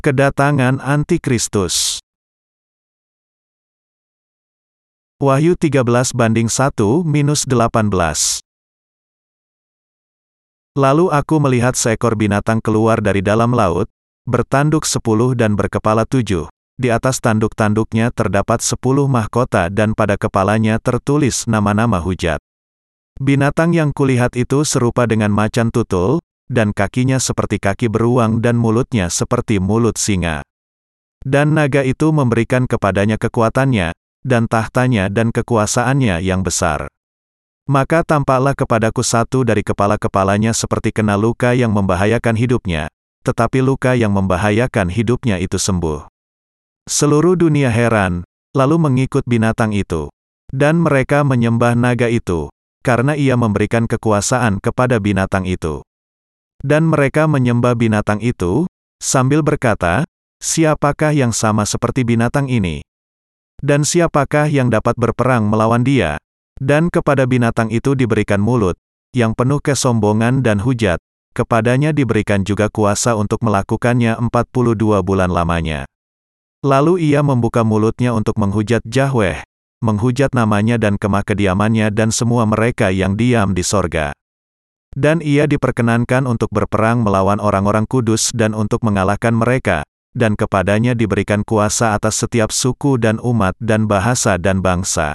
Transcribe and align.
Kedatangan 0.00 0.80
Antikristus 0.80 2.00
Wahyu 5.20 5.60
13 5.60 5.84
banding 6.16 6.48
1 6.48 6.72
minus 7.04 7.44
18 7.44 7.92
Lalu 10.80 11.12
aku 11.12 11.36
melihat 11.36 11.76
seekor 11.76 12.16
binatang 12.16 12.64
keluar 12.64 13.04
dari 13.04 13.20
dalam 13.20 13.52
laut, 13.52 13.92
bertanduk 14.24 14.88
sepuluh 14.88 15.36
dan 15.36 15.52
berkepala 15.52 16.08
tujuh. 16.08 16.48
Di 16.80 16.88
atas 16.88 17.20
tanduk-tanduknya 17.20 18.08
terdapat 18.08 18.64
sepuluh 18.64 19.04
mahkota 19.04 19.68
dan 19.68 19.92
pada 19.92 20.16
kepalanya 20.16 20.80
tertulis 20.80 21.44
nama-nama 21.44 22.00
hujat. 22.00 22.40
Binatang 23.20 23.76
yang 23.76 23.92
kulihat 23.92 24.32
itu 24.32 24.64
serupa 24.64 25.04
dengan 25.04 25.28
macan 25.28 25.68
tutul, 25.68 26.24
dan 26.50 26.74
kakinya 26.74 27.22
seperti 27.22 27.62
kaki 27.62 27.86
beruang 27.86 28.42
dan 28.42 28.58
mulutnya 28.58 29.06
seperti 29.06 29.62
mulut 29.62 29.94
singa. 29.94 30.42
Dan 31.22 31.54
naga 31.54 31.86
itu 31.86 32.10
memberikan 32.10 32.66
kepadanya 32.66 33.14
kekuatannya, 33.14 33.94
dan 34.26 34.50
tahtanya 34.50 35.06
dan 35.06 35.30
kekuasaannya 35.30 36.18
yang 36.26 36.42
besar. 36.42 36.90
Maka 37.70 38.02
tampaklah 38.02 38.58
kepadaku 38.58 39.06
satu 39.06 39.46
dari 39.46 39.62
kepala-kepalanya 39.62 40.50
seperti 40.50 40.90
kena 40.90 41.14
luka 41.14 41.54
yang 41.54 41.70
membahayakan 41.70 42.34
hidupnya, 42.34 42.90
tetapi 43.22 43.62
luka 43.62 43.94
yang 43.94 44.10
membahayakan 44.10 44.90
hidupnya 44.90 45.38
itu 45.38 45.54
sembuh. 45.54 46.10
Seluruh 46.90 47.38
dunia 47.38 47.70
heran, 47.70 48.26
lalu 48.58 48.80
mengikut 48.80 49.22
binatang 49.22 49.70
itu. 49.70 50.10
Dan 50.50 50.82
mereka 50.82 51.22
menyembah 51.22 51.78
naga 51.78 52.10
itu, 52.10 52.50
karena 52.82 53.14
ia 53.14 53.38
memberikan 53.38 53.86
kekuasaan 53.86 54.58
kepada 54.58 54.98
binatang 54.98 55.46
itu. 55.46 55.86
Dan 56.60 56.88
mereka 56.88 57.24
menyembah 57.24 57.72
binatang 57.72 58.20
itu, 58.20 58.68
sambil 59.00 59.40
berkata, 59.40 60.04
Siapakah 60.40 61.12
yang 61.12 61.36
sama 61.36 61.68
seperti 61.68 62.00
binatang 62.00 62.48
ini? 62.48 62.80
Dan 63.60 63.84
siapakah 63.84 64.48
yang 64.48 64.72
dapat 64.72 64.96
berperang 64.96 65.44
melawan 65.44 65.84
dia? 65.84 66.16
Dan 66.56 66.88
kepada 66.88 67.28
binatang 67.28 67.68
itu 67.68 67.92
diberikan 67.92 68.40
mulut, 68.40 68.76
yang 69.12 69.36
penuh 69.36 69.60
kesombongan 69.60 70.40
dan 70.40 70.60
hujat, 70.64 70.96
kepadanya 71.36 71.92
diberikan 71.92 72.40
juga 72.40 72.72
kuasa 72.72 73.16
untuk 73.20 73.44
melakukannya 73.44 74.16
42 74.16 75.04
bulan 75.04 75.28
lamanya. 75.28 75.84
Lalu 76.60 77.12
ia 77.12 77.24
membuka 77.24 77.64
mulutnya 77.64 78.12
untuk 78.12 78.36
menghujat 78.36 78.84
Yahweh, 78.84 79.44
menghujat 79.80 80.36
namanya 80.36 80.76
dan 80.76 81.00
kemah 81.00 81.24
kediamannya 81.24 81.88
dan 81.92 82.12
semua 82.12 82.44
mereka 82.44 82.92
yang 82.92 83.16
diam 83.16 83.56
di 83.56 83.64
sorga. 83.64 84.12
Dan 84.98 85.22
ia 85.22 85.46
diperkenankan 85.46 86.26
untuk 86.26 86.50
berperang 86.50 87.06
melawan 87.06 87.38
orang-orang 87.38 87.86
kudus 87.86 88.34
dan 88.34 88.58
untuk 88.58 88.82
mengalahkan 88.82 89.30
mereka, 89.30 89.86
dan 90.18 90.34
kepadanya 90.34 90.98
diberikan 90.98 91.46
kuasa 91.46 91.94
atas 91.94 92.26
setiap 92.26 92.50
suku 92.50 92.98
dan 92.98 93.22
umat 93.22 93.54
dan 93.62 93.86
bahasa 93.86 94.34
dan 94.34 94.58
bangsa. 94.58 95.14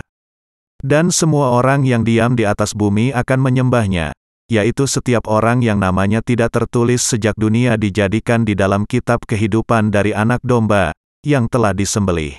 Dan 0.80 1.12
semua 1.12 1.56
orang 1.56 1.84
yang 1.84 2.08
diam 2.08 2.40
di 2.40 2.48
atas 2.48 2.72
bumi 2.72 3.12
akan 3.12 3.40
menyembahnya, 3.44 4.16
yaitu 4.48 4.88
setiap 4.88 5.28
orang 5.28 5.60
yang 5.60 5.82
namanya 5.82 6.22
tidak 6.22 6.54
tertulis 6.54 7.02
sejak 7.02 7.36
dunia 7.36 7.76
dijadikan 7.76 8.48
di 8.48 8.54
dalam 8.54 8.88
kitab 8.88 9.24
kehidupan 9.28 9.92
dari 9.92 10.16
anak 10.16 10.40
domba, 10.46 10.96
yang 11.26 11.50
telah 11.50 11.74
disembelih. 11.74 12.38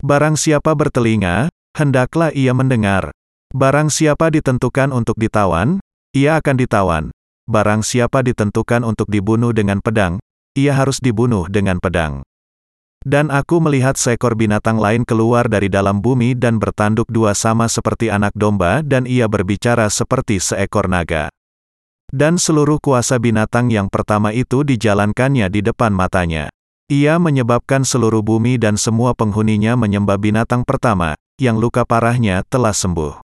Barang 0.00 0.34
siapa 0.34 0.72
bertelinga, 0.72 1.52
hendaklah 1.76 2.32
ia 2.32 2.56
mendengar. 2.56 3.12
Barang 3.52 3.92
siapa 3.92 4.32
ditentukan 4.32 4.94
untuk 4.94 5.18
ditawan, 5.20 5.82
ia 6.16 6.40
akan 6.40 6.56
ditawan. 6.56 7.04
Barang 7.48 7.80
siapa 7.80 8.20
ditentukan 8.20 8.84
untuk 8.84 9.08
dibunuh 9.08 9.56
dengan 9.56 9.80
pedang, 9.80 10.20
ia 10.52 10.76
harus 10.76 11.00
dibunuh 11.00 11.48
dengan 11.48 11.80
pedang. 11.80 12.20
Dan 13.06 13.30
aku 13.30 13.62
melihat 13.62 13.94
seekor 13.94 14.34
binatang 14.34 14.76
lain 14.76 15.06
keluar 15.06 15.46
dari 15.46 15.70
dalam 15.70 16.02
bumi 16.02 16.34
dan 16.34 16.58
bertanduk 16.58 17.06
dua 17.08 17.32
sama 17.32 17.70
seperti 17.70 18.10
anak 18.10 18.34
domba 18.34 18.82
dan 18.82 19.06
ia 19.06 19.30
berbicara 19.30 19.86
seperti 19.86 20.42
seekor 20.42 20.90
naga. 20.90 21.30
Dan 22.10 22.40
seluruh 22.40 22.80
kuasa 22.82 23.20
binatang 23.20 23.70
yang 23.70 23.86
pertama 23.86 24.34
itu 24.34 24.64
dijalankannya 24.64 25.46
di 25.52 25.60
depan 25.60 25.94
matanya. 25.94 26.48
Ia 26.88 27.20
menyebabkan 27.20 27.84
seluruh 27.84 28.24
bumi 28.24 28.56
dan 28.56 28.80
semua 28.80 29.12
penghuninya 29.12 29.76
menyembah 29.76 30.16
binatang 30.16 30.64
pertama, 30.64 31.12
yang 31.36 31.60
luka 31.60 31.84
parahnya 31.84 32.40
telah 32.48 32.72
sembuh. 32.72 33.27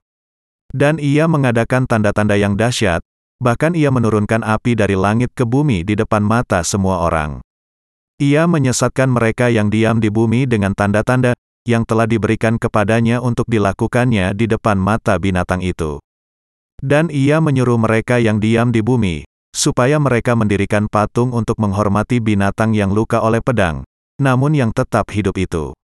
Dan 0.70 1.02
ia 1.02 1.26
mengadakan 1.26 1.90
tanda-tanda 1.90 2.38
yang 2.38 2.54
dahsyat, 2.54 3.02
bahkan 3.42 3.74
ia 3.74 3.90
menurunkan 3.90 4.46
api 4.46 4.78
dari 4.78 4.94
langit 4.94 5.34
ke 5.34 5.48
bumi 5.48 5.82
di 5.82 5.98
depan 5.98 6.22
mata 6.22 6.62
semua 6.62 7.02
orang. 7.02 7.42
Ia 8.20 8.46
menyesatkan 8.46 9.08
mereka 9.08 9.48
yang 9.48 9.72
diam 9.72 9.98
di 9.98 10.12
bumi 10.12 10.44
dengan 10.44 10.76
tanda-tanda 10.76 11.34
yang 11.64 11.88
telah 11.88 12.04
diberikan 12.04 12.60
kepadanya 12.60 13.24
untuk 13.24 13.48
dilakukannya 13.48 14.36
di 14.36 14.46
depan 14.46 14.76
mata 14.76 15.16
binatang 15.16 15.64
itu. 15.64 16.04
Dan 16.84 17.08
ia 17.12 17.40
menyuruh 17.40 17.80
mereka 17.80 18.20
yang 18.20 18.44
diam 18.44 18.76
di 18.76 18.84
bumi, 18.84 19.24
supaya 19.56 19.98
mereka 19.98 20.36
mendirikan 20.36 20.92
patung 20.92 21.32
untuk 21.32 21.58
menghormati 21.64 22.20
binatang 22.20 22.76
yang 22.76 22.92
luka 22.92 23.24
oleh 23.24 23.40
pedang, 23.40 23.88
namun 24.20 24.52
yang 24.52 24.72
tetap 24.76 25.08
hidup 25.16 25.40
itu. 25.40 25.79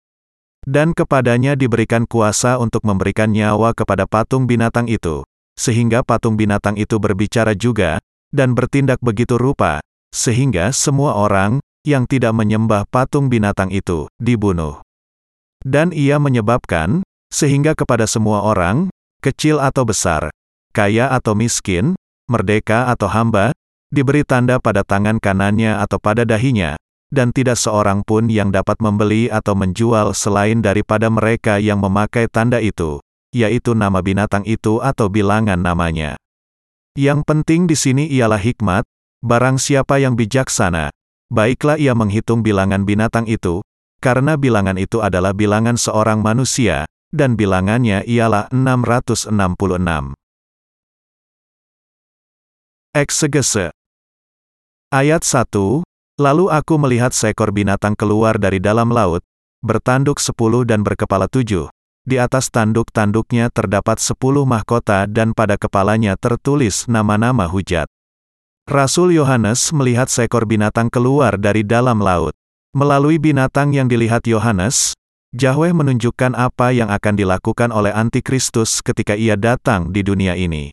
Dan 0.62 0.94
kepadanya 0.94 1.58
diberikan 1.58 2.06
kuasa 2.06 2.54
untuk 2.62 2.86
memberikan 2.86 3.34
nyawa 3.34 3.74
kepada 3.74 4.06
patung 4.06 4.46
binatang 4.46 4.86
itu, 4.86 5.26
sehingga 5.58 6.06
patung 6.06 6.38
binatang 6.38 6.78
itu 6.78 7.02
berbicara 7.02 7.58
juga, 7.58 7.98
dan 8.30 8.54
bertindak 8.54 9.02
begitu 9.02 9.34
rupa, 9.34 9.82
sehingga 10.14 10.70
semua 10.70 11.18
orang 11.18 11.58
yang 11.82 12.06
tidak 12.06 12.30
menyembah 12.30 12.86
patung 12.86 13.26
binatang 13.26 13.74
itu 13.74 14.06
dibunuh. 14.22 14.78
Dan 15.66 15.90
ia 15.90 16.22
menyebabkan, 16.22 17.02
sehingga 17.30 17.74
kepada 17.74 18.06
semua 18.06 18.46
orang, 18.46 18.86
kecil 19.18 19.58
atau 19.58 19.82
besar, 19.82 20.30
kaya 20.70 21.10
atau 21.10 21.34
miskin, 21.34 21.98
merdeka 22.30 22.86
atau 22.90 23.10
hamba, 23.10 23.50
diberi 23.90 24.22
tanda 24.22 24.62
pada 24.62 24.86
tangan 24.86 25.18
kanannya 25.18 25.76
atau 25.78 25.98
pada 25.98 26.22
dahinya, 26.22 26.78
dan 27.12 27.28
tidak 27.30 27.60
seorang 27.60 28.00
pun 28.00 28.32
yang 28.32 28.48
dapat 28.48 28.80
membeli 28.80 29.28
atau 29.28 29.52
menjual 29.52 30.16
selain 30.16 30.64
daripada 30.64 31.12
mereka 31.12 31.60
yang 31.60 31.76
memakai 31.76 32.24
tanda 32.24 32.56
itu, 32.56 33.04
yaitu 33.36 33.76
nama 33.76 34.00
binatang 34.00 34.48
itu 34.48 34.80
atau 34.80 35.12
bilangan 35.12 35.60
namanya. 35.60 36.16
Yang 36.96 37.20
penting 37.28 37.68
di 37.68 37.76
sini 37.76 38.04
ialah 38.08 38.40
hikmat, 38.40 38.88
barang 39.20 39.60
siapa 39.60 40.00
yang 40.00 40.16
bijaksana, 40.16 40.88
baiklah 41.28 41.76
ia 41.76 41.92
menghitung 41.92 42.40
bilangan 42.40 42.88
binatang 42.88 43.28
itu, 43.28 43.60
karena 44.00 44.40
bilangan 44.40 44.80
itu 44.80 45.04
adalah 45.04 45.36
bilangan 45.36 45.76
seorang 45.76 46.24
manusia, 46.24 46.88
dan 47.12 47.36
bilangannya 47.36 48.08
ialah 48.08 48.48
666. 48.48 50.16
Eksegese 52.92 53.72
Ayat 54.92 55.24
1, 55.24 55.80
Lalu 56.22 56.54
aku 56.54 56.78
melihat 56.78 57.10
seekor 57.10 57.50
binatang 57.50 57.98
keluar 57.98 58.38
dari 58.38 58.62
dalam 58.62 58.94
laut, 58.94 59.26
bertanduk 59.58 60.22
sepuluh 60.22 60.62
dan 60.62 60.86
berkepala 60.86 61.26
tujuh. 61.26 61.66
Di 62.06 62.22
atas 62.22 62.46
tanduk-tanduknya 62.46 63.50
terdapat 63.50 63.98
sepuluh 63.98 64.46
mahkota 64.46 65.10
dan 65.10 65.34
pada 65.34 65.58
kepalanya 65.58 66.14
tertulis 66.14 66.86
nama-nama 66.86 67.50
hujat. 67.50 67.90
Rasul 68.70 69.18
Yohanes 69.18 69.74
melihat 69.74 70.06
seekor 70.06 70.46
binatang 70.46 70.94
keluar 70.94 71.34
dari 71.42 71.66
dalam 71.66 71.98
laut. 71.98 72.38
Melalui 72.70 73.18
binatang 73.18 73.74
yang 73.74 73.90
dilihat 73.90 74.22
Yohanes, 74.22 74.94
Yahweh 75.34 75.74
menunjukkan 75.74 76.38
apa 76.38 76.70
yang 76.70 76.86
akan 76.86 77.18
dilakukan 77.18 77.74
oleh 77.74 77.90
Antikristus 77.90 78.78
ketika 78.78 79.18
ia 79.18 79.34
datang 79.34 79.90
di 79.90 80.06
dunia 80.06 80.38
ini. 80.38 80.70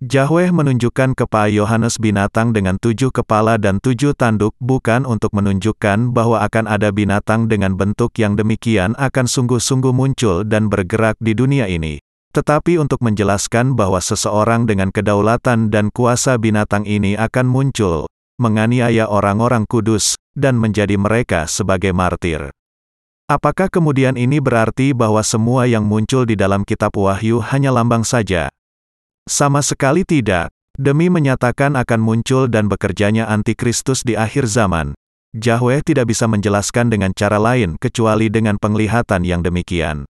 Yahweh 0.00 0.48
menunjukkan 0.48 1.12
kepada 1.12 1.52
Yohanes 1.52 2.00
binatang 2.00 2.56
dengan 2.56 2.80
tujuh 2.80 3.12
kepala 3.12 3.60
dan 3.60 3.84
tujuh 3.84 4.16
tanduk 4.16 4.56
bukan 4.56 5.04
untuk 5.04 5.28
menunjukkan 5.36 6.16
bahwa 6.16 6.40
akan 6.40 6.72
ada 6.72 6.88
binatang 6.88 7.52
dengan 7.52 7.76
bentuk 7.76 8.16
yang 8.16 8.32
demikian 8.32 8.96
akan 8.96 9.28
sungguh-sungguh 9.28 9.92
muncul 9.92 10.40
dan 10.48 10.72
bergerak 10.72 11.20
di 11.20 11.36
dunia 11.36 11.68
ini. 11.68 12.00
Tetapi 12.32 12.80
untuk 12.80 13.04
menjelaskan 13.04 13.76
bahwa 13.76 14.00
seseorang 14.00 14.64
dengan 14.64 14.88
kedaulatan 14.88 15.68
dan 15.68 15.92
kuasa 15.92 16.40
binatang 16.40 16.88
ini 16.88 17.20
akan 17.20 17.44
muncul, 17.44 18.08
menganiaya 18.40 19.04
orang-orang 19.04 19.68
kudus, 19.68 20.16
dan 20.32 20.56
menjadi 20.56 20.96
mereka 20.96 21.44
sebagai 21.44 21.92
martir. 21.92 22.48
Apakah 23.28 23.68
kemudian 23.68 24.16
ini 24.16 24.40
berarti 24.40 24.96
bahwa 24.96 25.20
semua 25.20 25.68
yang 25.68 25.84
muncul 25.84 26.24
di 26.24 26.40
dalam 26.40 26.64
kitab 26.64 26.96
Wahyu 26.96 27.44
hanya 27.52 27.68
lambang 27.68 28.00
saja? 28.00 28.48
Sama 29.28 29.60
sekali 29.60 30.06
tidak. 30.06 30.54
Demi 30.80 31.12
menyatakan 31.12 31.76
akan 31.76 32.00
muncul 32.00 32.48
dan 32.48 32.70
bekerjanya 32.70 33.28
antikristus 33.28 34.00
di 34.00 34.16
akhir 34.16 34.48
zaman, 34.48 34.96
Yahweh 35.30 35.86
tidak 35.86 36.10
bisa 36.10 36.26
menjelaskan 36.26 36.90
dengan 36.90 37.14
cara 37.14 37.38
lain 37.38 37.78
kecuali 37.78 38.26
dengan 38.26 38.58
penglihatan 38.58 39.22
yang 39.22 39.46
demikian. 39.46 40.02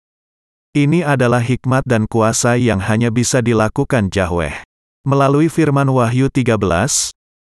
Ini 0.73 1.05
adalah 1.05 1.45
hikmat 1.45 1.85
dan 1.85 2.09
kuasa 2.09 2.57
yang 2.57 2.81
hanya 2.81 3.13
bisa 3.13 3.43
dilakukan 3.43 4.09
Yahweh. 4.09 4.65
Melalui 5.05 5.45
firman 5.45 5.85
Wahyu 5.93 6.33
13, 6.33 6.55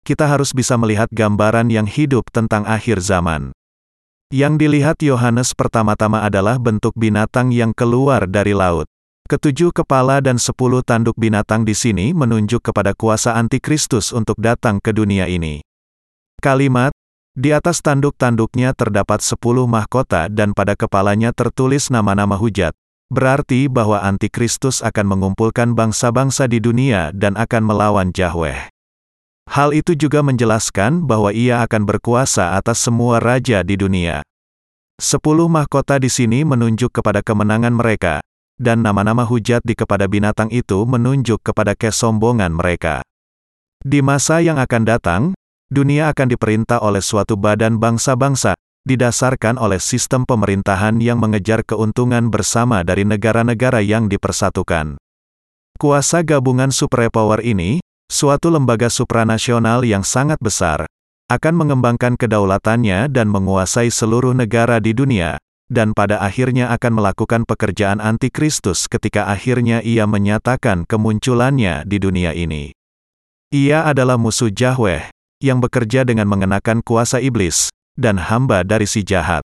kita 0.04 0.26
harus 0.28 0.52
bisa 0.52 0.76
melihat 0.76 1.08
gambaran 1.08 1.72
yang 1.72 1.88
hidup 1.88 2.28
tentang 2.36 2.68
akhir 2.68 3.00
zaman. 3.00 3.56
Yang 4.28 4.54
dilihat 4.60 4.98
Yohanes 5.00 5.56
pertama-tama 5.56 6.26
adalah 6.26 6.60
bentuk 6.60 6.92
binatang 7.00 7.54
yang 7.56 7.72
keluar 7.72 8.28
dari 8.28 8.52
laut. 8.52 8.92
Ketujuh 9.30 9.70
kepala 9.70 10.26
dan 10.26 10.42
sepuluh 10.42 10.82
tanduk 10.82 11.14
binatang 11.14 11.62
di 11.62 11.78
sini 11.78 12.18
menunjuk 12.18 12.66
kepada 12.66 12.98
kuasa 12.98 13.38
antikristus 13.38 14.10
untuk 14.10 14.34
datang 14.42 14.82
ke 14.82 14.90
dunia 14.90 15.30
ini. 15.30 15.62
Kalimat, 16.42 16.90
di 17.38 17.54
atas 17.54 17.78
tanduk-tanduknya 17.86 18.74
terdapat 18.74 19.22
sepuluh 19.22 19.70
mahkota 19.70 20.34
dan 20.34 20.58
pada 20.58 20.74
kepalanya 20.74 21.30
tertulis 21.30 21.94
nama-nama 21.94 22.42
hujat. 22.42 22.74
Berarti 23.14 23.70
bahwa 23.70 24.02
antikristus 24.02 24.82
akan 24.82 25.06
mengumpulkan 25.06 25.78
bangsa-bangsa 25.78 26.50
di 26.50 26.58
dunia 26.58 27.14
dan 27.14 27.38
akan 27.38 27.70
melawan 27.70 28.10
Yahweh. 28.10 28.74
Hal 29.46 29.78
itu 29.78 29.94
juga 29.94 30.26
menjelaskan 30.26 31.06
bahwa 31.06 31.30
ia 31.30 31.62
akan 31.62 31.86
berkuasa 31.86 32.58
atas 32.58 32.82
semua 32.82 33.22
raja 33.22 33.62
di 33.62 33.78
dunia. 33.78 34.26
Sepuluh 34.98 35.46
mahkota 35.46 36.02
di 36.02 36.10
sini 36.10 36.42
menunjuk 36.42 36.98
kepada 36.98 37.22
kemenangan 37.22 37.78
mereka, 37.78 38.26
dan 38.60 38.84
nama-nama 38.84 39.24
hujat 39.24 39.64
di 39.64 39.74
kepada 39.74 40.06
binatang 40.06 40.52
itu 40.52 40.84
menunjuk 40.84 41.40
kepada 41.40 41.74
kesombongan 41.74 42.52
mereka. 42.52 43.02
Di 43.80 44.04
masa 44.04 44.44
yang 44.44 44.60
akan 44.60 44.84
datang, 44.84 45.22
dunia 45.72 46.12
akan 46.12 46.28
diperintah 46.36 46.84
oleh 46.84 47.00
suatu 47.00 47.40
badan 47.40 47.80
bangsa-bangsa, 47.80 48.54
didasarkan 48.84 49.56
oleh 49.56 49.80
sistem 49.80 50.28
pemerintahan 50.28 51.00
yang 51.00 51.24
mengejar 51.24 51.64
keuntungan 51.64 52.28
bersama 52.28 52.84
dari 52.84 53.08
negara-negara 53.08 53.80
yang 53.80 54.12
dipersatukan. 54.12 55.00
Kuasa 55.80 56.28
gabungan 56.28 56.76
superpower 56.76 57.40
ini, 57.40 57.80
suatu 58.12 58.52
lembaga 58.52 58.92
supranasional 58.92 59.88
yang 59.88 60.04
sangat 60.04 60.36
besar, 60.44 60.84
akan 61.32 61.54
mengembangkan 61.56 62.20
kedaulatannya 62.20 63.08
dan 63.08 63.32
menguasai 63.32 63.88
seluruh 63.88 64.36
negara 64.36 64.84
di 64.84 64.92
dunia, 64.92 65.40
dan 65.70 65.94
pada 65.94 66.18
akhirnya 66.18 66.74
akan 66.74 66.98
melakukan 66.98 67.46
pekerjaan 67.46 68.02
antikristus 68.02 68.90
ketika 68.90 69.30
akhirnya 69.30 69.86
ia 69.86 70.10
menyatakan 70.10 70.84
kemunculannya 70.90 71.86
di 71.86 71.98
dunia 72.02 72.34
ini. 72.34 72.74
Ia 73.54 73.86
adalah 73.86 74.18
musuh 74.18 74.50
Yahweh, 74.50 75.10
yang 75.42 75.62
bekerja 75.62 76.04
dengan 76.04 76.26
mengenakan 76.26 76.82
kuasa 76.82 77.22
iblis, 77.22 77.70
dan 77.94 78.18
hamba 78.18 78.66
dari 78.66 78.90
si 78.90 79.06
jahat. 79.06 79.46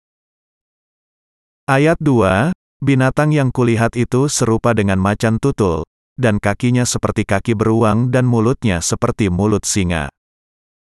Ayat 1.70 1.98
2, 2.02 2.54
binatang 2.82 3.34
yang 3.34 3.54
kulihat 3.54 3.94
itu 3.98 4.30
serupa 4.30 4.74
dengan 4.74 5.02
macan 5.02 5.38
tutul, 5.38 5.86
dan 6.18 6.42
kakinya 6.42 6.84
seperti 6.84 7.26
kaki 7.30 7.54
beruang 7.54 8.10
dan 8.10 8.26
mulutnya 8.26 8.82
seperti 8.82 9.30
mulut 9.30 9.64
singa. 9.66 10.10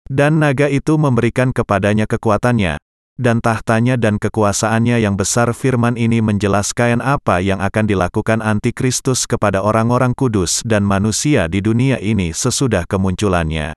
Dan 0.06 0.38
naga 0.38 0.70
itu 0.70 0.96
memberikan 1.02 1.50
kepadanya 1.50 2.06
kekuatannya, 2.06 2.78
dan 3.16 3.40
tahtanya 3.40 3.96
dan 3.96 4.20
kekuasaannya 4.20 5.00
yang 5.00 5.16
besar 5.16 5.56
firman 5.56 5.96
ini 5.96 6.20
menjelaskan 6.20 7.00
apa 7.00 7.40
yang 7.40 7.64
akan 7.64 7.88
dilakukan 7.88 8.44
antikristus 8.44 9.24
kepada 9.24 9.64
orang-orang 9.64 10.12
kudus 10.12 10.60
dan 10.68 10.84
manusia 10.84 11.48
di 11.48 11.64
dunia 11.64 11.96
ini 12.04 12.36
sesudah 12.36 12.84
kemunculannya. 12.84 13.72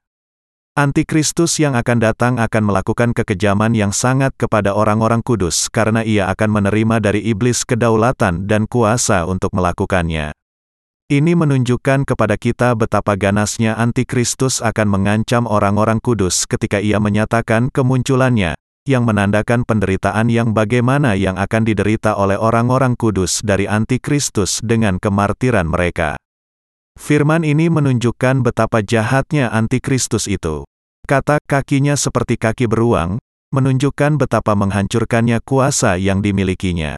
Antikristus 0.79 1.58
yang 1.58 1.75
akan 1.75 1.99
datang 1.99 2.35
akan 2.38 2.62
melakukan 2.62 3.11
kekejaman 3.11 3.75
yang 3.75 3.90
sangat 3.90 4.31
kepada 4.38 4.79
orang-orang 4.79 5.26
kudus 5.26 5.67
karena 5.67 6.06
ia 6.06 6.31
akan 6.31 6.62
menerima 6.62 7.02
dari 7.02 7.19
iblis 7.26 7.67
kedaulatan 7.67 8.46
dan 8.46 8.70
kuasa 8.70 9.26
untuk 9.26 9.50
melakukannya. 9.58 10.31
Ini 11.11 11.32
menunjukkan 11.35 12.05
kepada 12.05 12.38
kita 12.38 12.76
betapa 12.79 13.17
ganasnya 13.19 13.75
antikristus 13.75 14.61
akan 14.61 14.87
mengancam 14.87 15.49
orang-orang 15.50 15.99
kudus 16.05 16.46
ketika 16.46 16.79
ia 16.79 17.00
menyatakan 17.00 17.73
kemunculannya, 17.73 18.55
yang 18.88 19.05
menandakan 19.05 19.69
penderitaan 19.69 20.32
yang 20.32 20.56
bagaimana 20.56 21.12
yang 21.12 21.37
akan 21.37 21.69
diderita 21.69 22.17
oleh 22.17 22.40
orang-orang 22.40 22.96
kudus 22.96 23.44
dari 23.44 23.69
antikristus 23.69 24.64
dengan 24.64 24.96
kemartiran 24.96 25.69
mereka. 25.69 26.17
Firman 26.96 27.44
ini 27.44 27.69
menunjukkan 27.69 28.40
betapa 28.40 28.81
jahatnya 28.81 29.52
antikristus 29.52 30.25
itu. 30.25 30.64
Kata 31.05 31.37
kakinya 31.44 31.94
seperti 31.94 32.40
kaki 32.40 32.64
beruang, 32.64 33.20
menunjukkan 33.52 34.17
betapa 34.17 34.56
menghancurkannya 34.56 35.44
kuasa 35.44 36.00
yang 36.00 36.25
dimilikinya. 36.25 36.96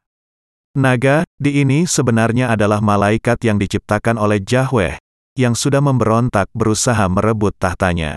Naga, 0.79 1.27
di 1.35 1.67
ini 1.67 1.83
sebenarnya 1.83 2.55
adalah 2.55 2.79
malaikat 2.79 3.43
yang 3.43 3.59
diciptakan 3.59 4.15
oleh 4.15 4.39
Yahweh, 4.39 5.03
yang 5.35 5.59
sudah 5.59 5.83
memberontak 5.83 6.47
berusaha 6.55 7.11
merebut 7.11 7.55
tahtanya. 7.59 8.15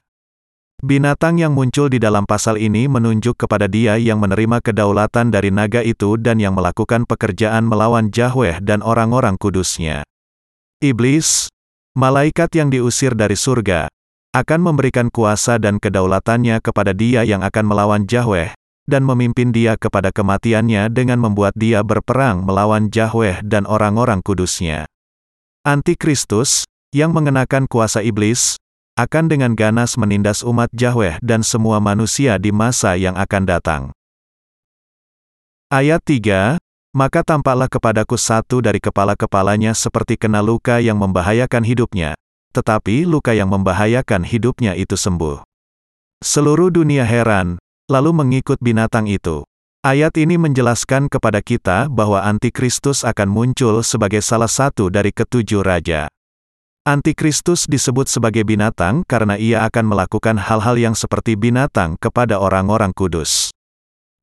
Binatang 0.83 1.39
yang 1.39 1.55
muncul 1.55 1.87
di 1.87 1.95
dalam 1.95 2.27
pasal 2.27 2.59
ini 2.59 2.91
menunjuk 2.91 3.47
kepada 3.47 3.71
dia 3.71 3.95
yang 3.95 4.19
menerima 4.19 4.59
kedaulatan 4.59 5.31
dari 5.31 5.47
naga 5.47 5.79
itu 5.79 6.19
dan 6.19 6.43
yang 6.43 6.59
melakukan 6.59 7.07
pekerjaan 7.07 7.63
melawan 7.63 8.11
Yahweh 8.11 8.59
dan 8.59 8.83
orang-orang 8.83 9.39
kudusnya. 9.39 10.03
Iblis, 10.83 11.47
Malaikat 11.95 12.51
yang 12.59 12.67
diusir 12.67 13.15
dari 13.15 13.39
surga, 13.39 13.87
akan 14.35 14.59
memberikan 14.59 15.07
kuasa 15.07 15.55
dan 15.61 15.79
kedaulatannya 15.79 16.59
kepada 16.59 16.91
dia 16.91 17.23
yang 17.23 17.45
akan 17.47 17.63
melawan 17.63 18.03
Yahweh, 18.03 18.51
dan 18.83 19.05
memimpin 19.07 19.55
dia 19.55 19.79
kepada 19.79 20.11
kematiannya 20.11 20.91
dengan 20.91 21.21
membuat 21.23 21.55
dia 21.55 21.79
berperang 21.79 22.43
melawan 22.43 22.91
Yahweh 22.91 23.45
dan 23.45 23.63
orang-orang 23.69 24.19
kudusnya. 24.19 24.83
Antikristus, 25.63 26.67
yang 26.91 27.15
mengenakan 27.15 27.71
kuasa 27.71 28.03
iblis, 28.03 28.59
akan 28.93 29.25
dengan 29.25 29.57
ganas 29.57 29.97
menindas 29.97 30.45
umat 30.45 30.69
Yahweh 30.69 31.17
dan 31.25 31.41
semua 31.41 31.81
manusia 31.81 32.37
di 32.37 32.53
masa 32.53 32.93
yang 32.93 33.17
akan 33.17 33.43
datang. 33.49 33.83
Ayat 35.73 36.05
3, 36.05 36.61
maka 36.93 37.25
tampaklah 37.25 37.65
kepadaku 37.65 38.13
satu 38.21 38.61
dari 38.61 38.77
kepala-kepalanya 38.77 39.73
seperti 39.73 40.13
kena 40.13 40.45
luka 40.45 40.77
yang 40.77 41.01
membahayakan 41.01 41.65
hidupnya, 41.65 42.13
tetapi 42.53 43.09
luka 43.09 43.33
yang 43.33 43.49
membahayakan 43.49 44.21
hidupnya 44.21 44.77
itu 44.77 44.93
sembuh. 44.93 45.41
Seluruh 46.21 46.69
dunia 46.69 47.01
heran, 47.01 47.57
lalu 47.89 48.13
mengikut 48.13 48.61
binatang 48.61 49.09
itu. 49.09 49.41
Ayat 49.81 50.15
ini 50.21 50.37
menjelaskan 50.37 51.09
kepada 51.09 51.41
kita 51.41 51.89
bahwa 51.89 52.21
Antikristus 52.23 53.01
akan 53.01 53.27
muncul 53.27 53.81
sebagai 53.81 54.21
salah 54.21 54.47
satu 54.47 54.93
dari 54.93 55.09
ketujuh 55.09 55.65
raja. 55.65 56.07
Antikristus 56.83 57.63
disebut 57.63 58.11
sebagai 58.11 58.43
binatang 58.43 59.07
karena 59.07 59.39
ia 59.39 59.63
akan 59.63 59.95
melakukan 59.95 60.35
hal-hal 60.35 60.75
yang 60.75 60.91
seperti 60.91 61.39
binatang 61.39 61.95
kepada 61.95 62.43
orang-orang 62.43 62.91
kudus. 62.91 63.55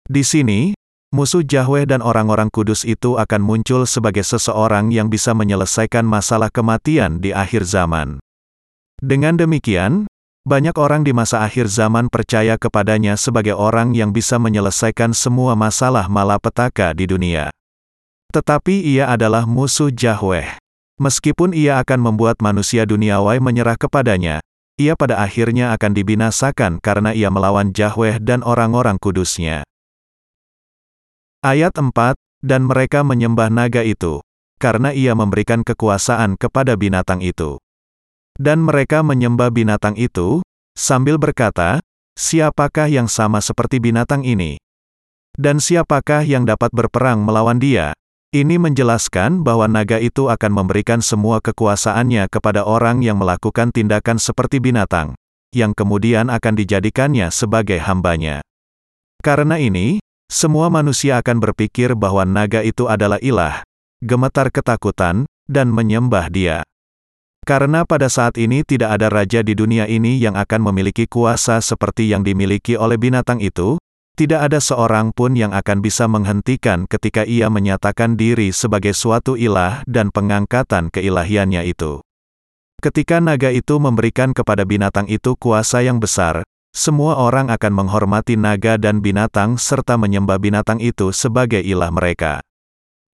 Di 0.04 0.20
sini, 0.20 0.76
Musuh 1.10 1.42
Yahweh 1.42 1.90
dan 1.90 2.06
orang-orang 2.06 2.52
kudus 2.54 2.86
itu 2.86 3.18
akan 3.18 3.42
muncul 3.42 3.82
sebagai 3.82 4.22
seseorang 4.22 4.94
yang 4.94 5.10
bisa 5.10 5.34
menyelesaikan 5.34 6.06
masalah 6.06 6.54
kematian 6.54 7.18
di 7.18 7.34
akhir 7.34 7.66
zaman. 7.66 8.22
Dengan 9.02 9.34
demikian, 9.34 10.06
banyak 10.46 10.78
orang 10.78 11.02
di 11.02 11.10
masa 11.10 11.42
akhir 11.42 11.66
zaman 11.66 12.06
percaya 12.12 12.54
kepadanya 12.54 13.18
sebagai 13.18 13.58
orang 13.58 13.90
yang 13.96 14.14
bisa 14.14 14.38
menyelesaikan 14.38 15.10
semua 15.10 15.58
masalah 15.58 16.06
malapetaka 16.06 16.94
di 16.94 17.10
dunia. 17.10 17.50
Tetapi 18.30 18.84
ia 18.84 19.10
adalah 19.10 19.48
musuh 19.50 19.90
Yahweh. 19.90 20.69
Meskipun 21.00 21.56
ia 21.56 21.80
akan 21.80 22.12
membuat 22.12 22.44
manusia 22.44 22.84
duniawi 22.84 23.40
menyerah 23.40 23.80
kepadanya, 23.80 24.44
ia 24.76 24.92
pada 24.92 25.16
akhirnya 25.24 25.72
akan 25.72 25.96
dibinasakan 25.96 26.76
karena 26.76 27.16
ia 27.16 27.32
melawan 27.32 27.72
Yahweh 27.72 28.20
dan 28.20 28.44
orang-orang 28.44 29.00
kudusnya. 29.00 29.64
Ayat 31.40 31.72
4, 31.80 32.20
dan 32.44 32.68
mereka 32.68 33.00
menyembah 33.00 33.48
naga 33.48 33.80
itu, 33.80 34.20
karena 34.60 34.92
ia 34.92 35.16
memberikan 35.16 35.64
kekuasaan 35.64 36.36
kepada 36.36 36.76
binatang 36.76 37.24
itu. 37.24 37.56
Dan 38.36 38.60
mereka 38.60 39.00
menyembah 39.00 39.48
binatang 39.48 39.96
itu, 39.96 40.44
sambil 40.76 41.16
berkata, 41.16 41.80
siapakah 42.12 42.92
yang 42.92 43.08
sama 43.08 43.40
seperti 43.40 43.80
binatang 43.80 44.20
ini? 44.20 44.60
Dan 45.32 45.64
siapakah 45.64 46.28
yang 46.28 46.44
dapat 46.44 46.68
berperang 46.76 47.24
melawan 47.24 47.56
dia? 47.56 47.96
Ini 48.30 48.62
menjelaskan 48.62 49.42
bahwa 49.42 49.66
naga 49.66 49.98
itu 49.98 50.30
akan 50.30 50.54
memberikan 50.54 51.02
semua 51.02 51.42
kekuasaannya 51.42 52.30
kepada 52.30 52.62
orang 52.62 53.02
yang 53.02 53.18
melakukan 53.18 53.74
tindakan 53.74 54.22
seperti 54.22 54.62
binatang, 54.62 55.18
yang 55.50 55.74
kemudian 55.74 56.30
akan 56.30 56.54
dijadikannya 56.54 57.26
sebagai 57.34 57.82
hambanya. 57.82 58.38
Karena 59.18 59.58
ini, 59.58 59.98
semua 60.30 60.70
manusia 60.70 61.18
akan 61.18 61.42
berpikir 61.42 61.98
bahwa 61.98 62.22
naga 62.22 62.62
itu 62.62 62.86
adalah 62.86 63.18
ilah, 63.18 63.66
gemetar 63.98 64.54
ketakutan, 64.54 65.26
dan 65.50 65.66
menyembah 65.74 66.30
dia. 66.30 66.62
Karena 67.42 67.82
pada 67.82 68.06
saat 68.06 68.38
ini 68.38 68.62
tidak 68.62 68.94
ada 68.94 69.10
raja 69.10 69.42
di 69.42 69.58
dunia 69.58 69.90
ini 69.90 70.22
yang 70.22 70.38
akan 70.38 70.70
memiliki 70.70 71.10
kuasa 71.10 71.58
seperti 71.58 72.14
yang 72.14 72.22
dimiliki 72.22 72.78
oleh 72.78 72.94
binatang 72.94 73.42
itu, 73.42 73.82
tidak 74.20 74.52
ada 74.52 74.60
seorang 74.60 75.16
pun 75.16 75.32
yang 75.32 75.56
akan 75.56 75.80
bisa 75.80 76.04
menghentikan 76.04 76.84
ketika 76.84 77.24
ia 77.24 77.48
menyatakan 77.48 78.20
diri 78.20 78.52
sebagai 78.52 78.92
suatu 78.92 79.32
ilah 79.32 79.80
dan 79.88 80.12
pengangkatan 80.12 80.92
keilahiannya 80.92 81.64
itu. 81.64 82.04
Ketika 82.84 83.16
naga 83.24 83.48
itu 83.48 83.80
memberikan 83.80 84.36
kepada 84.36 84.68
binatang 84.68 85.08
itu 85.08 85.40
kuasa 85.40 85.80
yang 85.80 85.96
besar, 85.96 86.44
semua 86.76 87.16
orang 87.16 87.48
akan 87.48 87.72
menghormati 87.72 88.36
naga 88.36 88.76
dan 88.76 89.00
binatang 89.00 89.56
serta 89.56 89.96
menyembah 89.96 90.36
binatang 90.36 90.84
itu 90.84 91.16
sebagai 91.16 91.64
ilah 91.64 91.88
mereka. 91.88 92.44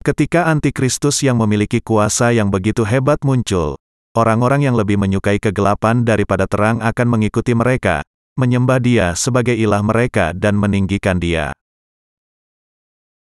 Ketika 0.08 0.48
antikristus 0.48 1.20
yang 1.20 1.36
memiliki 1.36 1.84
kuasa 1.84 2.32
yang 2.32 2.48
begitu 2.48 2.88
hebat 2.88 3.20
muncul, 3.28 3.76
orang-orang 4.16 4.72
yang 4.72 4.80
lebih 4.80 4.96
menyukai 4.96 5.36
kegelapan 5.36 6.08
daripada 6.08 6.48
terang 6.48 6.80
akan 6.80 7.08
mengikuti 7.12 7.52
mereka, 7.52 8.08
menyembah 8.40 8.80
dia 8.82 9.13
sebagai 9.13 9.54
ilah 9.54 9.82
mereka 9.82 10.34
dan 10.34 10.58
meninggikan 10.58 11.18
dia. 11.22 11.54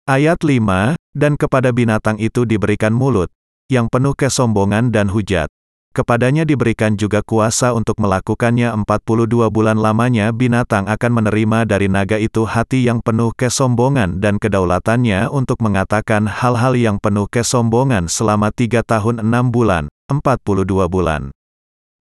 Ayat 0.08 0.42
5, 0.42 0.98
dan 1.14 1.38
kepada 1.38 1.70
binatang 1.70 2.18
itu 2.18 2.42
diberikan 2.42 2.90
mulut, 2.90 3.30
yang 3.70 3.86
penuh 3.86 4.14
kesombongan 4.18 4.90
dan 4.90 5.06
hujat, 5.06 5.50
Kepadanya 5.90 6.46
diberikan 6.46 6.94
juga 6.94 7.18
kuasa 7.18 7.74
untuk 7.74 7.98
melakukannya 7.98 8.70
42 8.86 9.50
bulan 9.50 9.74
lamanya 9.74 10.30
binatang 10.30 10.86
akan 10.86 11.12
menerima 11.18 11.66
dari 11.66 11.90
naga 11.90 12.14
itu 12.14 12.46
hati 12.46 12.86
yang 12.86 13.02
penuh 13.02 13.34
kesombongan 13.34 14.22
dan 14.22 14.38
kedaulatannya 14.38 15.26
untuk 15.34 15.58
mengatakan 15.58 16.30
hal-hal 16.30 16.78
yang 16.78 17.02
penuh 17.02 17.26
kesombongan 17.26 18.06
selama 18.06 18.54
tiga 18.54 18.86
tahun 18.86 19.18
enam 19.18 19.50
bulan, 19.50 19.90
42 20.06 20.86
bulan. 20.86 21.34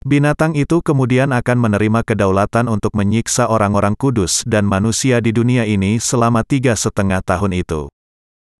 Binatang 0.02 0.58
itu 0.58 0.82
kemudian 0.82 1.30
akan 1.30 1.62
menerima 1.62 2.02
kedaulatan 2.02 2.66
untuk 2.66 2.90
menyiksa 2.98 3.46
orang-orang 3.46 3.94
kudus 3.94 4.42
dan 4.42 4.66
manusia 4.66 5.22
di 5.22 5.30
dunia 5.30 5.62
ini 5.62 6.02
selama 6.02 6.42
tiga 6.42 6.74
setengah 6.74 7.22
tahun 7.22 7.54
itu. 7.62 7.86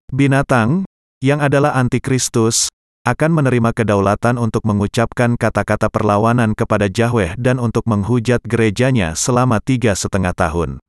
Binatang, 0.07 0.87
yang 1.19 1.43
adalah 1.43 1.75
antikristus, 1.75 2.71
akan 3.03 3.35
menerima 3.35 3.75
kedaulatan 3.75 4.39
untuk 4.39 4.63
mengucapkan 4.63 5.35
kata-kata 5.35 5.91
perlawanan 5.91 6.55
kepada 6.55 6.87
Yahweh 6.87 7.35
dan 7.35 7.59
untuk 7.59 7.83
menghujat 7.91 8.39
gerejanya 8.47 9.11
selama 9.11 9.59
tiga 9.59 9.99
setengah 9.99 10.31
tahun. 10.31 10.79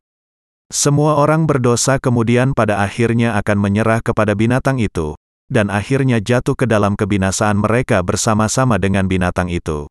Semua 0.71 1.19
orang 1.19 1.51
berdosa 1.51 1.99
kemudian 1.99 2.55
pada 2.55 2.79
akhirnya 2.79 3.35
akan 3.43 3.59
menyerah 3.59 3.99
kepada 4.07 4.39
binatang 4.39 4.79
itu, 4.79 5.19
dan 5.51 5.67
akhirnya 5.67 6.23
jatuh 6.23 6.55
ke 6.55 6.71
dalam 6.71 6.95
kebinasaan 6.95 7.59
mereka 7.59 7.99
bersama-sama 8.07 8.79
dengan 8.79 9.11
binatang 9.11 9.51
itu. 9.51 9.91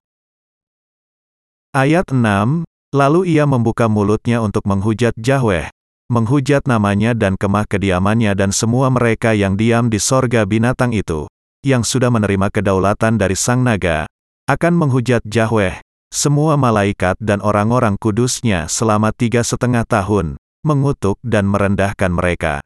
Ayat 1.74 2.14
6, 2.14 2.70
Lalu 2.94 3.34
ia 3.34 3.50
membuka 3.50 3.90
mulutnya 3.90 4.38
untuk 4.46 4.70
menghujat 4.70 5.18
Yahweh, 5.18 5.74
menghujat 6.14 6.70
namanya 6.70 7.18
dan 7.18 7.34
kemah 7.34 7.66
kediamannya 7.66 8.38
dan 8.38 8.54
semua 8.54 8.94
mereka 8.94 9.34
yang 9.34 9.58
diam 9.58 9.90
di 9.90 9.98
sorga 9.98 10.46
binatang 10.46 10.94
itu, 10.94 11.26
yang 11.66 11.82
sudah 11.82 12.14
menerima 12.14 12.54
kedaulatan 12.54 13.18
dari 13.18 13.34
Sang 13.34 13.66
Naga, 13.66 14.06
akan 14.46 14.74
menghujat 14.78 15.26
Yahweh, 15.26 15.82
semua 16.14 16.54
malaikat 16.54 17.18
dan 17.18 17.42
orang-orang 17.42 17.98
kudusnya 17.98 18.70
selama 18.70 19.10
tiga 19.10 19.42
setengah 19.42 19.90
tahun, 19.90 20.38
mengutuk 20.62 21.18
dan 21.26 21.50
merendahkan 21.50 22.14
mereka. 22.14 22.62